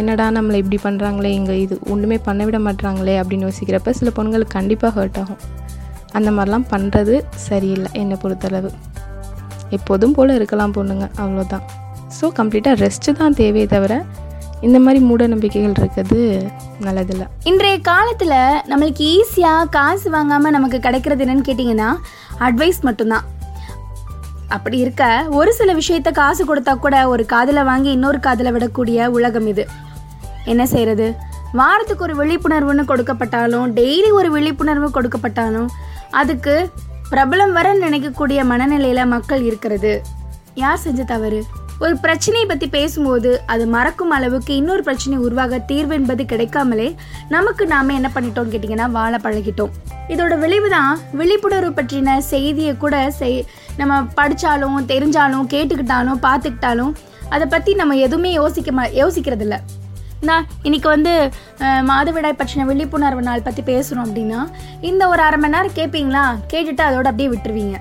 என்னடா 0.00 0.26
நம்மளை 0.36 0.58
இப்படி 0.62 0.78
பண்ணுறாங்களே 0.84 1.30
இங்கே 1.38 1.54
இது 1.64 1.76
ஒன்றுமே 1.92 2.16
பண்ண 2.26 2.44
விட 2.48 2.58
மாட்றாங்களே 2.66 3.14
அப்படின்னு 3.20 3.46
யோசிக்கிறப்ப 3.48 3.94
சில 4.00 4.10
பொண்ணுங்களுக்கு 4.16 4.56
கண்டிப்பாக 4.58 4.92
ஹர்ட் 4.98 5.18
ஆகும். 5.22 5.40
அந்த 6.18 6.28
மாதிரிலாம் 6.36 6.66
பண்ணுறது 6.74 7.14
சரியில்லை 7.48 7.90
என்னை 8.02 8.16
பொறுத்தளவு. 8.22 8.70
எப்போதும் 9.76 10.14
போல் 10.16 10.36
இருக்கலாம் 10.38 10.74
பொண்ணுங்க 10.76 11.06
அவ்வளோதான் 11.22 11.64
ஸோ 12.18 12.28
கம்ப்ளீட்டாக 12.38 12.80
ரெஸ்ட்டு 12.84 13.16
தான் 13.20 13.36
தேவையே 13.40 13.66
தவிர 13.74 13.92
இந்த 14.66 14.78
மாதிரி 14.84 15.00
மூட 15.08 15.26
நம்பிக்கைகள் 15.32 15.76
இருக்கிறது 15.80 16.18
நல்லதில்லை. 16.86 17.26
இன்றைய 17.50 17.76
காலத்தில் 17.90 18.38
நம்மளுக்கு 18.70 19.04
ஈஸியாக 19.18 19.68
காசு 19.76 20.08
வாங்காமல் 20.16 20.56
நமக்கு 20.56 20.80
கிடைக்கிறது 20.86 21.24
என்னன்னு 21.26 21.46
கேட்டிங்கன்னா 21.50 21.90
அட்வைஸ் 22.48 22.80
மட்டும்தான். 22.88 23.26
அப்படி 24.54 24.78
இருக்க 24.78 25.04
ஒரு 25.30 25.50
சில 25.58 25.74
விஷயத்த 25.74 26.10
காசு 26.10 26.42
கொடுத்தா 26.44 26.72
கூட 26.78 27.08
ஒரு 27.08 27.26
காதில் 27.26 27.62
வாங்கி 27.62 27.90
இன்னொரு 27.90 28.20
காதில் 28.20 28.52
விடக்கூடிய 28.54 29.06
உலகம் 29.16 29.46
இது. 29.46 29.64
என்ன 30.44 30.62
செய்யறது 30.66 31.06
வாரத்துக்கு 31.52 32.02
ஒரு 32.02 32.14
விழிப்புணர்வுன்னு 32.20 32.84
கொடுக்கப்பட்டாலும் 32.90 33.68
டெய்லி 33.78 34.10
ஒரு 34.10 34.30
விழிப்புணர்வு 34.30 34.88
கொடுக்கப்பட்டாலும் 34.88 35.68
அதுக்கு 36.20 36.54
பிரபலம் 37.10 37.52
வர 37.52 37.68
நினைக்கக்கூடிய 37.74 38.40
மனநிலையில 38.50 39.06
மக்கள் 39.06 39.42
இருக்கிறது. 39.42 39.92
யார் 40.54 40.82
செஞ்ச 40.84 41.02
தவறு? 41.04 41.40
ஒரு 41.84 41.94
பிரச்சனையை 41.96 42.46
பற்றி 42.46 42.66
பேசும்போது 42.74 43.30
அது 43.52 43.66
மறக்கும் 43.74 44.10
அளவுக்கு 44.16 44.52
இன்னொரு 44.60 44.82
பிரச்சனை 44.86 45.18
உருவாக 45.26 45.58
தீர்வு 45.58 45.94
என்பது 45.94 46.22
கிடைக்காமலே 46.32 46.88
நமக்கு 47.28 47.66
நாம 47.66 47.94
என்ன 47.98 48.08
பண்ணிட்டோம் 48.14 48.50
கேட்டிங்கன்னா 48.52 48.88
வாழ 48.96 49.12
பழகிட்டோம். 49.24 49.70
இதோட 50.08 50.34
விளைவு 50.38 50.68
தான் 50.68 50.98
விழிப்புணர்வு 51.20 51.70
பற்றின 51.78 52.16
செய்தியை 52.32 52.76
கூட 52.76 52.96
செய் 53.20 53.38
நம்ம 53.76 54.00
படித்தாலும் 54.18 54.76
தெரிஞ்சாலும் 54.92 55.46
கேட்டுக்கிட்டாலும் 55.54 56.20
பார்த்துக்கிட்டாலும் 56.26 56.92
அதை 57.28 57.46
பற்றி 57.46 57.74
நம்ம 57.74 57.96
எதுவுமே 57.96 58.32
யோசிக்க 58.32 58.72
மா 58.72 58.84
யோசிக்கிறது 59.02 59.46
இல்லை 59.46 59.60
நான் 60.28 60.46
இன்னைக்கு 60.62 60.88
வந்து 60.88 61.14
மாதவிடாய் 61.90 62.40
பற்றின 62.40 62.66
விழிப்புணர்வு 62.70 63.22
நாள் 63.28 63.46
பற்றி 63.48 63.64
பேசுகிறோம் 63.70 64.06
அப்படின்னா 64.08 64.40
இந்த 64.90 65.08
ஒரு 65.08 65.22
அரை 65.28 65.38
மணி 65.38 65.56
நேரம் 65.56 65.78
கேட்பீங்களா 65.80 66.26
கேட்டுட்டு 66.52 66.84
அதோட 66.88 67.06
அப்படியே 67.12 67.30
விட்டுருவீங்க. 67.32 67.78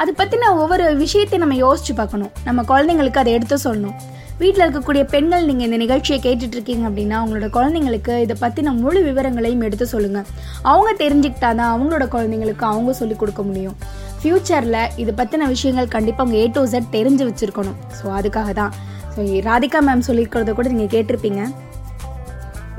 அது 0.00 0.10
பற்றின 0.18 0.50
ஒவ்வொரு 0.62 0.84
விஷயத்தையும் 1.04 1.44
நம்ம 1.44 1.56
யோசிச்சு 1.64 1.92
பார்க்கணும். 2.00 2.32
நம்ம 2.48 2.60
குழந்தைங்களுக்கு 2.72 3.20
அதை 3.22 3.32
எடுத்து 3.38 3.56
சொல்லணும். 3.64 3.96
வீட்டில் 4.42 4.64
இருக்கக்கூடிய 4.64 5.02
பெண்கள் 5.12 5.48
நீங்கள் 5.48 5.66
இந்த 5.68 5.78
நிகழ்ச்சியை 5.82 6.18
கேட்டுட்டு 6.26 6.56
இருக்கீங்க 6.58 6.84
அப்படின்னா 6.88 7.16
அவங்களோட 7.20 7.48
குழந்தைங்களுக்கு 7.56 8.14
இதை 8.24 8.34
பற்றின 8.44 8.72
முழு 8.82 9.00
விவரங்களையும் 9.08 9.64
எடுத்து 9.66 9.86
சொல்லுங்கள் 9.92 10.28
அவங்க 10.70 10.92
தெரிஞ்சுக்கிட்டா 11.02 11.50
தான் 11.58 11.72
அவங்களோட 11.74 12.06
குழந்தைங்களுக்கு 12.14 12.64
அவங்க 12.70 12.92
சொல்லிக் 13.00 13.20
கொடுக்க 13.22 13.42
முடியும். 13.48 13.76
ஃப்யூச்சரில் 14.20 14.80
இதை 15.02 15.12
பற்றின 15.20 15.48
விஷயங்கள் 15.54 15.92
கண்டிப்பாக 15.96 16.24
அவங்க 16.24 16.38
ஏ 16.42 16.48
டு 16.56 16.62
ஜெட் 16.72 16.88
தெரிஞ்சு 16.96 17.26
வச்சுருக்கணும். 17.28 17.78
ஸோ 17.98 18.06
அதுக்காக 18.20 18.52
தான் 18.60 18.72
ஸோ 19.14 19.20
ராதிகா 19.50 19.80
மேம் 19.88 20.06
சொல்லியிருக்கிறத 20.08 20.52
கூட 20.58 20.68
நீங்கள் 20.74 20.92
கேட்டிருப்பீங்க. 20.96 21.42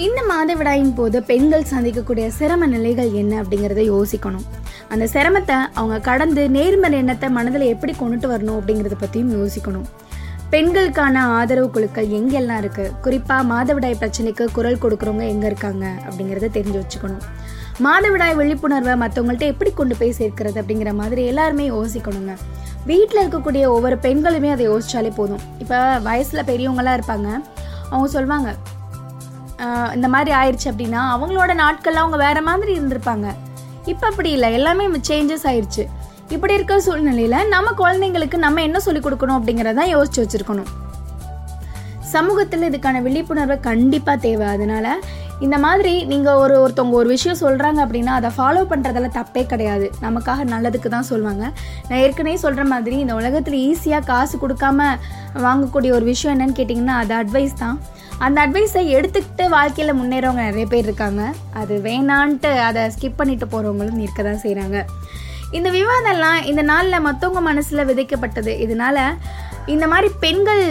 இந்த 0.06 0.20
மாதவிடாயின் 0.32 0.94
போது 1.00 1.18
பெண்கள் 1.32 1.70
சந்திக்கக்கூடிய 1.72 2.28
சிரம 2.38 2.68
நிலைகள் 2.76 3.12
என்ன 3.22 3.34
அப்படிங்கிறத 3.42 3.82
யோசிக்கணும். 3.94 4.46
அந்த 4.94 5.06
சிரமத்தை 5.14 5.58
அவங்க 5.80 5.96
கடந்து 6.08 6.42
நேர்மறை 6.56 6.98
எண்ணத்தை 7.04 7.28
மனதில் 7.38 7.72
எப்படி 7.74 7.94
கொண்டுட்டு 8.00 8.28
வரணும் 8.32 8.58
அப்படிங்கிறத 8.60 8.96
பற்றியும் 9.04 9.32
யோசிக்கணும். 9.38 9.86
பெண்களுக்கான 10.54 11.22
ஆதரவு 11.38 11.68
குழுக்கள் 11.76 12.10
எங்கெல்லாம் 12.18 12.60
இருக்குது 12.64 12.92
குறிப்பாக 13.06 13.48
மாதவிடாய் 13.52 13.96
பிரச்சனைக்கு 14.02 14.46
குரல் 14.58 14.82
கொடுக்குறவங்க 14.84 15.26
எங்கே 15.34 15.48
இருக்காங்க? 15.52 15.86
அப்படிங்கிறத 16.08 16.50
தெரிஞ்சு 16.58 16.80
வச்சுக்கணும். 16.82 17.24
மாதவிடாய் 17.86 18.36
விழிப்புணர்வை 18.40 18.96
மற்றவங்கள்ட்ட 19.04 19.46
எப்படி 19.54 19.72
கொண்டு 19.80 19.96
போய் 20.02 20.18
சேர்க்கிறது 20.20 20.60
அப்படிங்கிற 20.62 20.92
மாதிரி 21.00 21.22
எல்லாருமே 21.32 21.66
யோசிக்கணுங்க. 21.76 22.34
வீட்டில் 22.92 23.22
இருக்கக்கூடிய 23.24 23.64
ஒவ்வொரு 23.76 23.98
பெண்களுமே 24.06 24.52
அதை 24.56 24.66
யோசித்தாலே 24.72 25.12
போதும். 25.20 25.44
இப்போ 25.64 25.80
வயசில் 26.10 26.48
பெரியவங்களாம் 26.52 26.98
இருப்பாங்க. 27.00 27.30
அவங்க 27.92 28.10
சொல்லுவாங்க 28.18 28.52
இந்த 29.96 30.08
மாதிரி 30.14 30.32
ஆயிடுச்சு 30.38 30.70
அப்படின்னா 30.74 31.02
அவங்களோட 31.16 31.52
நாட்கள்லாம் 31.64 32.06
அவங்க 32.06 32.20
வேற 32.26 32.38
மாதிரி 32.48 32.72
இருந்திருப்பாங்க. 32.78 33.28
இப்போ 33.92 34.06
அப்படி 34.12 34.30
இல்லை. 34.36 34.50
எல்லாமே 34.60 34.86
சேஞ்சஸ் 35.10 35.46
ஆயிடுச்சு 35.50 35.84
இப்படி 36.36 36.54
இருக்கிற 36.58 36.78
சூழ்நிலையில் 36.86 37.50
நம்ம 37.54 37.72
குழந்தைங்களுக்கு 37.82 38.38
நம்ம 38.46 38.62
என்ன 38.68 38.78
சொல்லிக் 38.86 39.06
கொடுக்கணும் 39.06 39.38
அப்படிங்கிறதான் 39.40 39.92
யோசிச்சு 39.96 40.22
வச்சுருக்கணும். 40.24 40.70
சமூகத்தில் 42.14 42.68
இதுக்கான 42.70 43.02
விழிப்புணர்வு 43.08 43.56
கண்டிப்பாக 43.68 44.18
தேவை. 44.26 44.48
அதனால 44.56 44.88
இந்த 45.46 45.58
மாதிரி 45.64 45.94
நீங்கள் 46.12 46.40
ஒரு 46.42 46.56
ஒருத்தவங்க 46.64 46.96
ஒரு 47.00 47.10
விஷயம் 47.14 47.40
சொல்கிறாங்க 47.42 47.80
அப்படின்னா 47.86 48.12
அதை 48.20 48.30
ஃபாலோ 48.36 48.62
பண்ணுறதுல 48.72 49.08
தப்பே 49.18 49.44
கிடையாது. 49.54 49.88
நமக்காக 50.06 50.46
நல்லதுக்கு 50.54 50.90
தான் 50.96 51.10
சொல்லுவாங்க 51.10 51.44
நான் 51.88 52.02
ஏற்கனவே 52.04 52.36
சொல்கிற 52.44 52.66
மாதிரி 52.74 52.96
இந்த 53.04 53.16
உலகத்தில் 53.22 53.58
ஈஸியாக 53.70 54.08
காசு 54.12 54.38
கொடுக்காம 54.44 54.88
வாங்கக்கூடிய 55.46 55.92
ஒரு 55.98 56.06
விஷயம் 56.12 56.34
என்னன்னு 56.36 56.58
கேட்டிங்கன்னா 56.60 56.96
அது 57.04 57.16
அட்வைஸ் 57.22 57.62
தான். 57.64 57.80
அந்த 58.26 58.38
அட்வைஸை 58.46 58.82
எடுத்துக்கிட்டு 58.98 59.46
வாழ்க்கையில் 59.56 59.98
முன்னேறவங்க 60.00 60.44
நிறைய 60.50 60.66
பேர் 60.66 60.88
இருக்காங்க. 60.88 61.24
அது 61.62 61.74
வேணான்ட்டு 61.88 62.52
அதை 62.68 62.84
ஸ்கிப் 62.96 63.20
பண்ணிட்டு 63.20 63.48
போகிறவங்களும் 63.54 64.02
இருக்க 64.06 64.24
தான் 64.24 64.44
செய்கிறாங்க 64.46 64.80
இந்த 65.58 65.70
விவாதம்லாம் 65.78 66.40
இந்த 66.52 66.62
நாளில் 66.62 67.06
மற்றவங்க 67.08 67.42
மனசில் 67.50 67.88
விதைக்கப்பட்டது. 67.90 68.54
இதனால் 68.66 69.02
இந்த 69.74 69.88
மாதிரி 69.88 70.10
பெண்கள் 70.24 70.64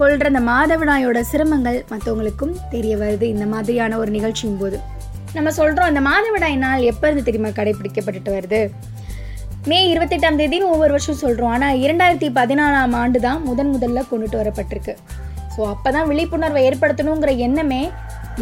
கொள்கிற 0.00 0.28
அந்த 0.32 0.42
மாதவிடாயோட 0.50 1.20
சிரமங்கள் 1.30 1.78
மற்றவங்களுக்கும் 1.92 2.54
தெரிய 2.74 2.96
வருது. 2.96 3.22
இந்த 3.22 3.46
மாதிரியான 3.46 3.98
ஒரு 3.98 4.10
நிகழ்ச்சியும் 4.10 4.60
போது. 4.62 4.78
நம்ம 5.34 5.50
சொல்கிறோம் 5.50 5.88
அந்த 5.90 6.00
மாதவிடாய் 6.10 6.56
நாள் 6.66 6.86
எப்போ 6.90 7.06
இருந்து 7.06 7.26
தெரியுமா 7.26 7.50
கடைபிடிக்கப்பட்டுட்டு 7.58 8.30
வருது? 8.36 8.70
மே 9.70 9.78
இருபத்தெட்டாம் 9.92 10.38
தேதின்னு 10.40 10.70
ஒவ்வொரு 10.74 10.90
வருஷம் 10.90 11.22
சொல்கிறோம் 11.24 11.54
ஆனால் 11.56 11.80
இரண்டாயிரத்தி 11.84 12.28
பதினாலாம் 12.38 12.94
ஆண்டு 13.00 13.20
தான் 13.20 13.42
முதன் 13.48 13.72
முதல்ல 13.74 14.04
கொண்டுட்டு 14.10 14.36
வரப்பட்டிருக்கு. 14.40 14.94
ஸோ 15.54 15.60
அப்போ 15.72 15.88
தான் 15.96 16.08
விழிப்புணர்வை 16.10 16.60
ஏற்படுத்தணுங்கிற 16.68 17.32
எண்ணமே 17.46 17.82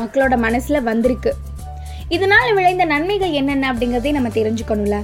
மக்களோட 0.00 0.34
மனசில் 0.46 0.86
வந்திருக்கு. 0.90 1.32
இதனால் 2.16 2.50
விளைந்த 2.58 2.84
நன்மைகள் 2.92 3.36
என்னென்ன 3.40 3.64
அப்படிங்கிறதையும் 3.72 4.18
நம்ம 4.18 4.30
தெரிஞ்சுக்கணும்ல. 4.36 4.98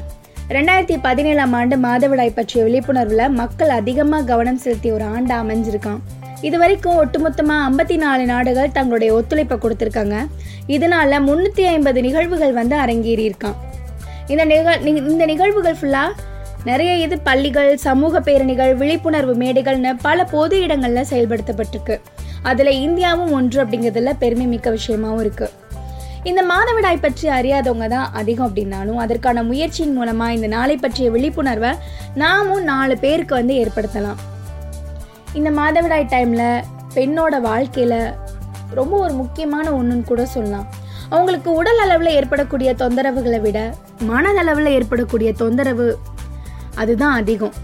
ரெண்டாயிரத்தி 0.57 0.97
பதினேழாம் 1.07 1.55
ஆண்டு 1.59 1.77
மாதவிடாய் 1.85 2.37
பற்றிய 2.39 2.63
விழிப்புணர்வுல 2.67 3.23
மக்கள் 3.41 3.71
அதிகமாக 3.79 4.27
கவனம் 4.31 4.61
செலுத்திய 4.65 4.97
ஒரு 4.97 5.05
ஆண்டு 5.15 5.35
அமைஞ்சிருக்கான் 5.43 6.01
இது 6.49 6.57
வரைக்கும் 6.63 6.99
ஒட்டுமொத்தமா 7.03 7.55
ஐம்பத்தி 7.69 7.97
நாலு 8.03 8.25
நாடுகள் 8.33 8.75
தங்களுடைய 8.79 9.11
ஒத்துழைப்பை 9.19 9.57
கொடுத்திருக்காங்க. 9.63 10.17
இதனால 10.77 11.21
முன்னூத்தி 11.29 11.65
ஐம்பது 11.75 12.01
நிகழ்வுகள் 12.07 12.55
வந்து 12.61 12.77
அரங்கேறி 12.85 13.25
இருக்கான் 13.31 13.57
இந்த 14.33 14.45
நிகழ் 14.53 14.85
இந்த 15.13 15.25
நிகழ்வுகள் 15.33 15.79
ஃபுல்லா 15.81 16.05
நிறைய 16.65 16.93
இது 16.97 17.19
பள்ளிகள் 17.19 17.77
சமூக 17.77 18.21
பேரணிகள் 18.21 18.73
விழிப்புணர்வு 18.75 19.35
மேடைகள்னு 19.35 19.91
பல 20.03 20.25
பொது 20.25 20.57
இடங்கள்ல 20.67 21.01
செயல்படுத்தப்பட்டிருக்கு. 21.11 21.97
அதுல 22.43 22.71
இந்தியாவும் 22.71 23.31
ஒன்று 23.31 23.65
அப்படிங்கிறதுல 23.65 24.13
பெருமை 24.19 24.47
மிக்க 24.47 24.77
விஷயமாவும் 24.77 25.21
இருக்கு. 25.21 25.51
இந்த 26.31 26.43
மாதவிடாய் 26.43 27.01
பற்றி 27.01 27.29
அறியாதவங்க 27.29 27.89
தான் 27.89 28.13
அதிகம் 28.13 28.47
அப்படின்னாலும் 28.49 29.01
அதற்கான 29.05 29.43
முயற்சியின் 29.43 29.97
மூலமா 29.99 30.29
இந்த 30.29 30.47
நாளை 30.47 30.77
பற்றிய 30.77 31.11
விழிப்புணர்வை 31.11 31.73
நாமும் 32.15 32.63
நாலு 32.63 32.97
பேருக்கு 32.99 33.35
வந்து 33.35 33.55
ஏற்படுத்தலாம். 33.65 34.21
இந்த 35.33 35.51
மாதவிடாய் 35.51 36.13
டைம்ல 36.15 36.45
பெண்ணோட 36.95 37.35
வாழ்க்கையில 37.51 37.95
ரொம்ப 38.71 38.95
ஒரு 38.99 39.13
முக்கியமான 39.13 39.71
ஒன்றுன்னு 39.71 40.05
கூட 40.05 40.25
சொல்லலாம். 40.27 40.67
அவங்களுக்கு 41.09 41.53
உடல் 41.53 41.79
அளவில் 41.79 42.15
ஏற்படக்கூடிய 42.15 42.75
தொந்தரவுகளை 42.79 43.41
விட 43.41 43.59
மனதளவில் 44.09 44.75
ஏற்படக்கூடிய 44.79 45.33
தொந்தரவு 45.33 45.99
அதுதான் 46.75 47.13
அதிகம். 47.13 47.55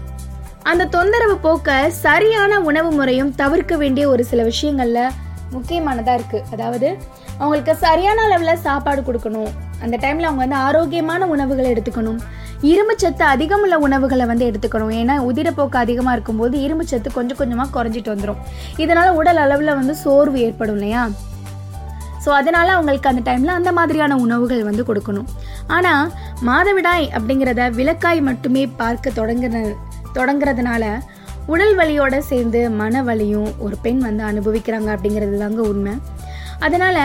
அந்த 0.63 0.85
தொந்தரவு 0.85 1.37
போக்க 1.37 1.89
சரியான 1.89 2.59
உணவு 2.59 2.91
முறையும் 2.91 3.35
தவிர்க்க 3.35 3.77
வேண்டிய 3.77 4.09
ஒரு 4.09 4.25
சில 4.25 4.43
விஷயங்கள்ல 4.43 5.09
முக்கியமானதா 5.53 6.13
இருக்கு. 6.13 6.43
அதாவது 6.51 6.97
அவங்களுக்கு 7.37 7.75
சரியான 7.75 8.21
அளவுல 8.27 8.53
சாப்பாடு 8.53 9.01
கொடுக்கணும். 9.01 9.51
அந்த 9.81 9.97
டைம்ல 9.97 10.27
அவங்க 10.29 10.43
வந்து 10.43 10.55
ஆரோக்கியமான 10.55 11.25
உணவுகளை 11.25 11.71
எடுத்துக்கணும். 11.71 12.19
இரும்புச்சத்து 12.61 13.23
அதிகமுள்ள 13.33 13.75
உணவுகளை 13.75 14.25
வந்து 14.25 14.51
எடுத்துக்கணும். 14.51 14.93
ஏன்னா 15.01 15.15
உதிரப்போக்கு 15.29 15.75
அதிகமாக 15.75 16.13
இருக்கும்போது 16.13 16.57
இரும்புச்சத்து 16.57 17.11
கொஞ்சம் 17.13 17.37
கொஞ்சமாக 17.37 17.69
குறைஞ்சிட்டு 17.75 18.13
வந்துடும் 18.13 18.41
இதனால 18.77 19.09
உடல் 19.09 19.37
அளவில் 19.37 19.75
வந்து 19.75 19.95
சோர்வு 19.95 20.39
ஏற்படும் 20.39 20.73
இல்லையா? 20.73 21.09
ஸோ 22.23 22.29
அதனால 22.39 22.67
அவங்களுக்கு 22.75 23.09
அந்த 23.11 23.21
டைம்ல 23.29 23.51
அந்த 23.59 23.71
மாதிரியான 23.77 24.17
உணவுகள் 24.25 24.67
வந்து 24.69 24.83
கொடுக்கணும். 24.89 25.29
ஆனா 25.75 25.93
மாதவிடாய் 26.49 27.07
அப்படிங்கிறத 27.17 27.63
விளக்காய் 27.79 28.21
மட்டுமே 28.29 28.63
பார்க்க 28.81 29.17
தொடங்குற 29.19 29.63
தொடங்குறதுனால 30.17 30.85
உடல் 31.53 31.75
வலியோட 31.79 32.15
சேர்ந்து 32.31 32.59
மன 32.81 33.01
வலியும் 33.07 33.49
ஒரு 33.65 33.75
பெண் 33.85 34.01
வந்து 34.07 34.23
அனுபவிக்கிறாங்க 34.31 34.89
அப்படிங்கிறது 34.95 35.37
தாங்க 35.43 35.61
உண்மை. 35.71 35.93
அதனால 36.65 36.97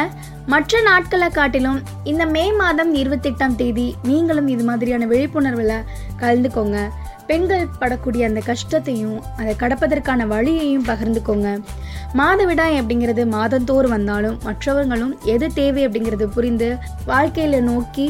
மற்ற 0.53 0.81
நாட்களை 0.89 1.29
காட்டிலும் 1.37 1.79
இந்த 2.11 2.25
மே 2.35 2.43
மாதம் 2.61 2.93
இருபத்தெட்டாம் 3.03 3.57
தேதி 3.61 3.87
நீங்களும் 4.09 4.49
இது 4.55 4.65
மாதிரியான 4.69 5.07
விழிப்புணர்வுல 5.13 5.75
கலந்துக்கோங்க. 6.23 6.79
பெண்கள் 7.29 7.65
படக்கூடிய 7.81 8.23
அந்த 8.29 8.41
கஷ்டத்தையும் 8.51 9.19
அதை 9.41 9.53
கடப்பதற்கான 9.63 10.27
வழியையும் 10.33 10.87
பகிர்ந்துக்கோங்க. 10.91 11.51
மாதவிடாய் 12.21 12.79
அப்படிங்கிறது 12.81 13.23
மாதந்தோறும் 13.37 13.95
வந்தாலும் 13.97 14.37
மற்றவர்களும் 14.49 15.15
எது 15.35 15.47
தேவை 15.61 15.83
அப்படிங்கிறது 15.87 16.27
புரிந்து 16.37 16.69
வாழ்க்கையில் 17.13 17.59
நோக்கி 17.71 18.09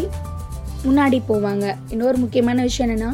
முன்னாடி 0.87 1.19
போவாங்க. 1.31 1.67
இன்னொரு 1.95 2.19
முக்கியமான 2.25 2.63
விஷயம் 2.69 2.89
என்னென்னா 2.89 3.13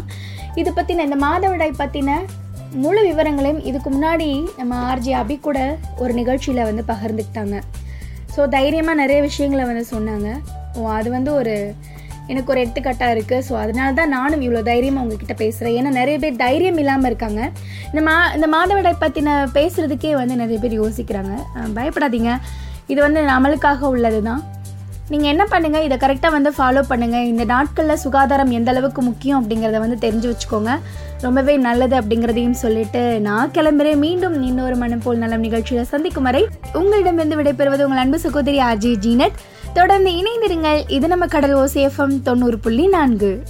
இது 0.60 0.70
பற்றின 0.78 1.04
இந்த 1.08 1.18
மாதவிடாய் 1.26 1.80
பற்றின 1.82 2.16
முழு 2.82 3.00
விவரங்களையும் 3.06 3.62
இதுக்கு 3.68 3.88
முன்னாடி 3.94 4.28
நம்ம 4.58 4.74
ஆர்ஜி 4.90 5.12
அபி 5.22 5.36
கூட 5.46 5.58
ஒரு 6.02 6.12
நிகழ்ச்சியில் 6.18 6.66
வந்து 6.68 6.84
பகிர்ந்துக்கிட்டாங்க. 6.92 7.56
ஸோ 8.34 8.42
தைரியமாக 8.56 9.00
நிறைய 9.00 9.18
விஷயங்களை 9.28 9.64
வந்து 9.70 9.84
சொன்னாங்க. 9.94 10.28
ஓ 10.76 10.82
அது 10.98 11.08
வந்து 11.16 11.30
ஒரு 11.40 11.54
எனக்கு 12.32 12.52
ஒரு 12.54 12.62
எடுத்துக்காட்டாக 12.64 13.14
இருக்குது 13.16 13.44
ஸோ 13.48 13.54
அதனால 13.64 13.88
தான் 14.00 14.12
நானும் 14.16 14.44
இவ்வளோ 14.46 14.62
தைரியமாக 14.70 15.04
உங்ககிட்ட 15.04 15.36
பேசுகிறேன் 15.42 15.76
ஏன்னா 15.80 15.92
நிறைய 16.00 16.16
பேர் 16.24 16.40
தைரியம் 16.44 16.80
இல்லாமல் 16.84 17.10
இருக்காங்க. 17.10 17.42
இந்த 17.90 18.02
மா 18.08 18.16
இந்த 18.38 18.48
மாதவிடாய் 18.56 19.02
பற்றின 19.04 19.36
பேசுகிறதுக்கே 19.58 20.14
வந்து 20.22 20.40
நிறைய 20.42 20.58
பேர் 20.64 20.80
யோசிக்கிறாங்க. 20.82 21.34
பயப்படாதீங்க. 21.78 22.32
இது 22.92 23.00
வந்து 23.06 23.20
நம்மளுக்காக 23.34 23.88
உள்ளது 23.96 24.20
தான் 24.30 24.42
நீங்கள் 25.12 25.30
என்ன 25.32 25.44
பண்ணுங்கள் 25.52 25.84
இதை 25.86 25.96
கரெக்டாக 26.02 26.32
வந்து 26.34 26.50
ஃபாலோ 26.56 26.82
பண்ணுங்கள் 26.90 27.26
இந்த 27.30 27.44
நாட்களில் 27.52 28.00
சுகாதாரம் 28.02 28.52
எந்த 28.58 28.70
அளவுக்கு 28.72 29.00
முக்கியம் 29.08 29.38
அப்படிங்கிறத 29.40 29.78
வந்து 29.84 29.98
தெரிஞ்சு 30.04 30.28
வச்சுக்கோங்க. 30.30 30.72
ரொம்பவே 31.24 31.54
நல்லது 31.66 31.94
அப்படிங்கிறதையும் 32.00 32.60
சொல்லிட்டு 32.62 33.02
நான் 33.26 33.52
கிளம்புறேன். 33.56 34.00
மீண்டும் 34.04 34.36
இன்னொரு 34.50 34.76
மனம் 34.82 35.02
போல் 35.04 35.22
நலம் 35.24 35.44
நிகழ்ச்சியில் 35.46 35.90
சந்திக்கும் 35.94 36.28
வரை 36.28 36.42
உங்களிடமிருந்து 36.80 37.38
விடைபெறுவது 37.40 37.84
உங்கள் 37.86 38.02
அன்பு 38.04 38.20
சகோதரி 38.26 38.60
ஆர்ஜி 38.68 38.92
ஜீனட் 39.06 39.36
தொடர்ந்து 39.72 40.10
இணைந்திருங்கள். 40.10 40.90
இது 40.90 41.08
நம்ம 41.08 41.26
கடல் 41.26 41.54
ஓசேஃபம் 41.54 42.22
தொண்ணூறு 42.22 42.58
புள்ளி 42.58 42.86
நான்கு. 42.86 43.42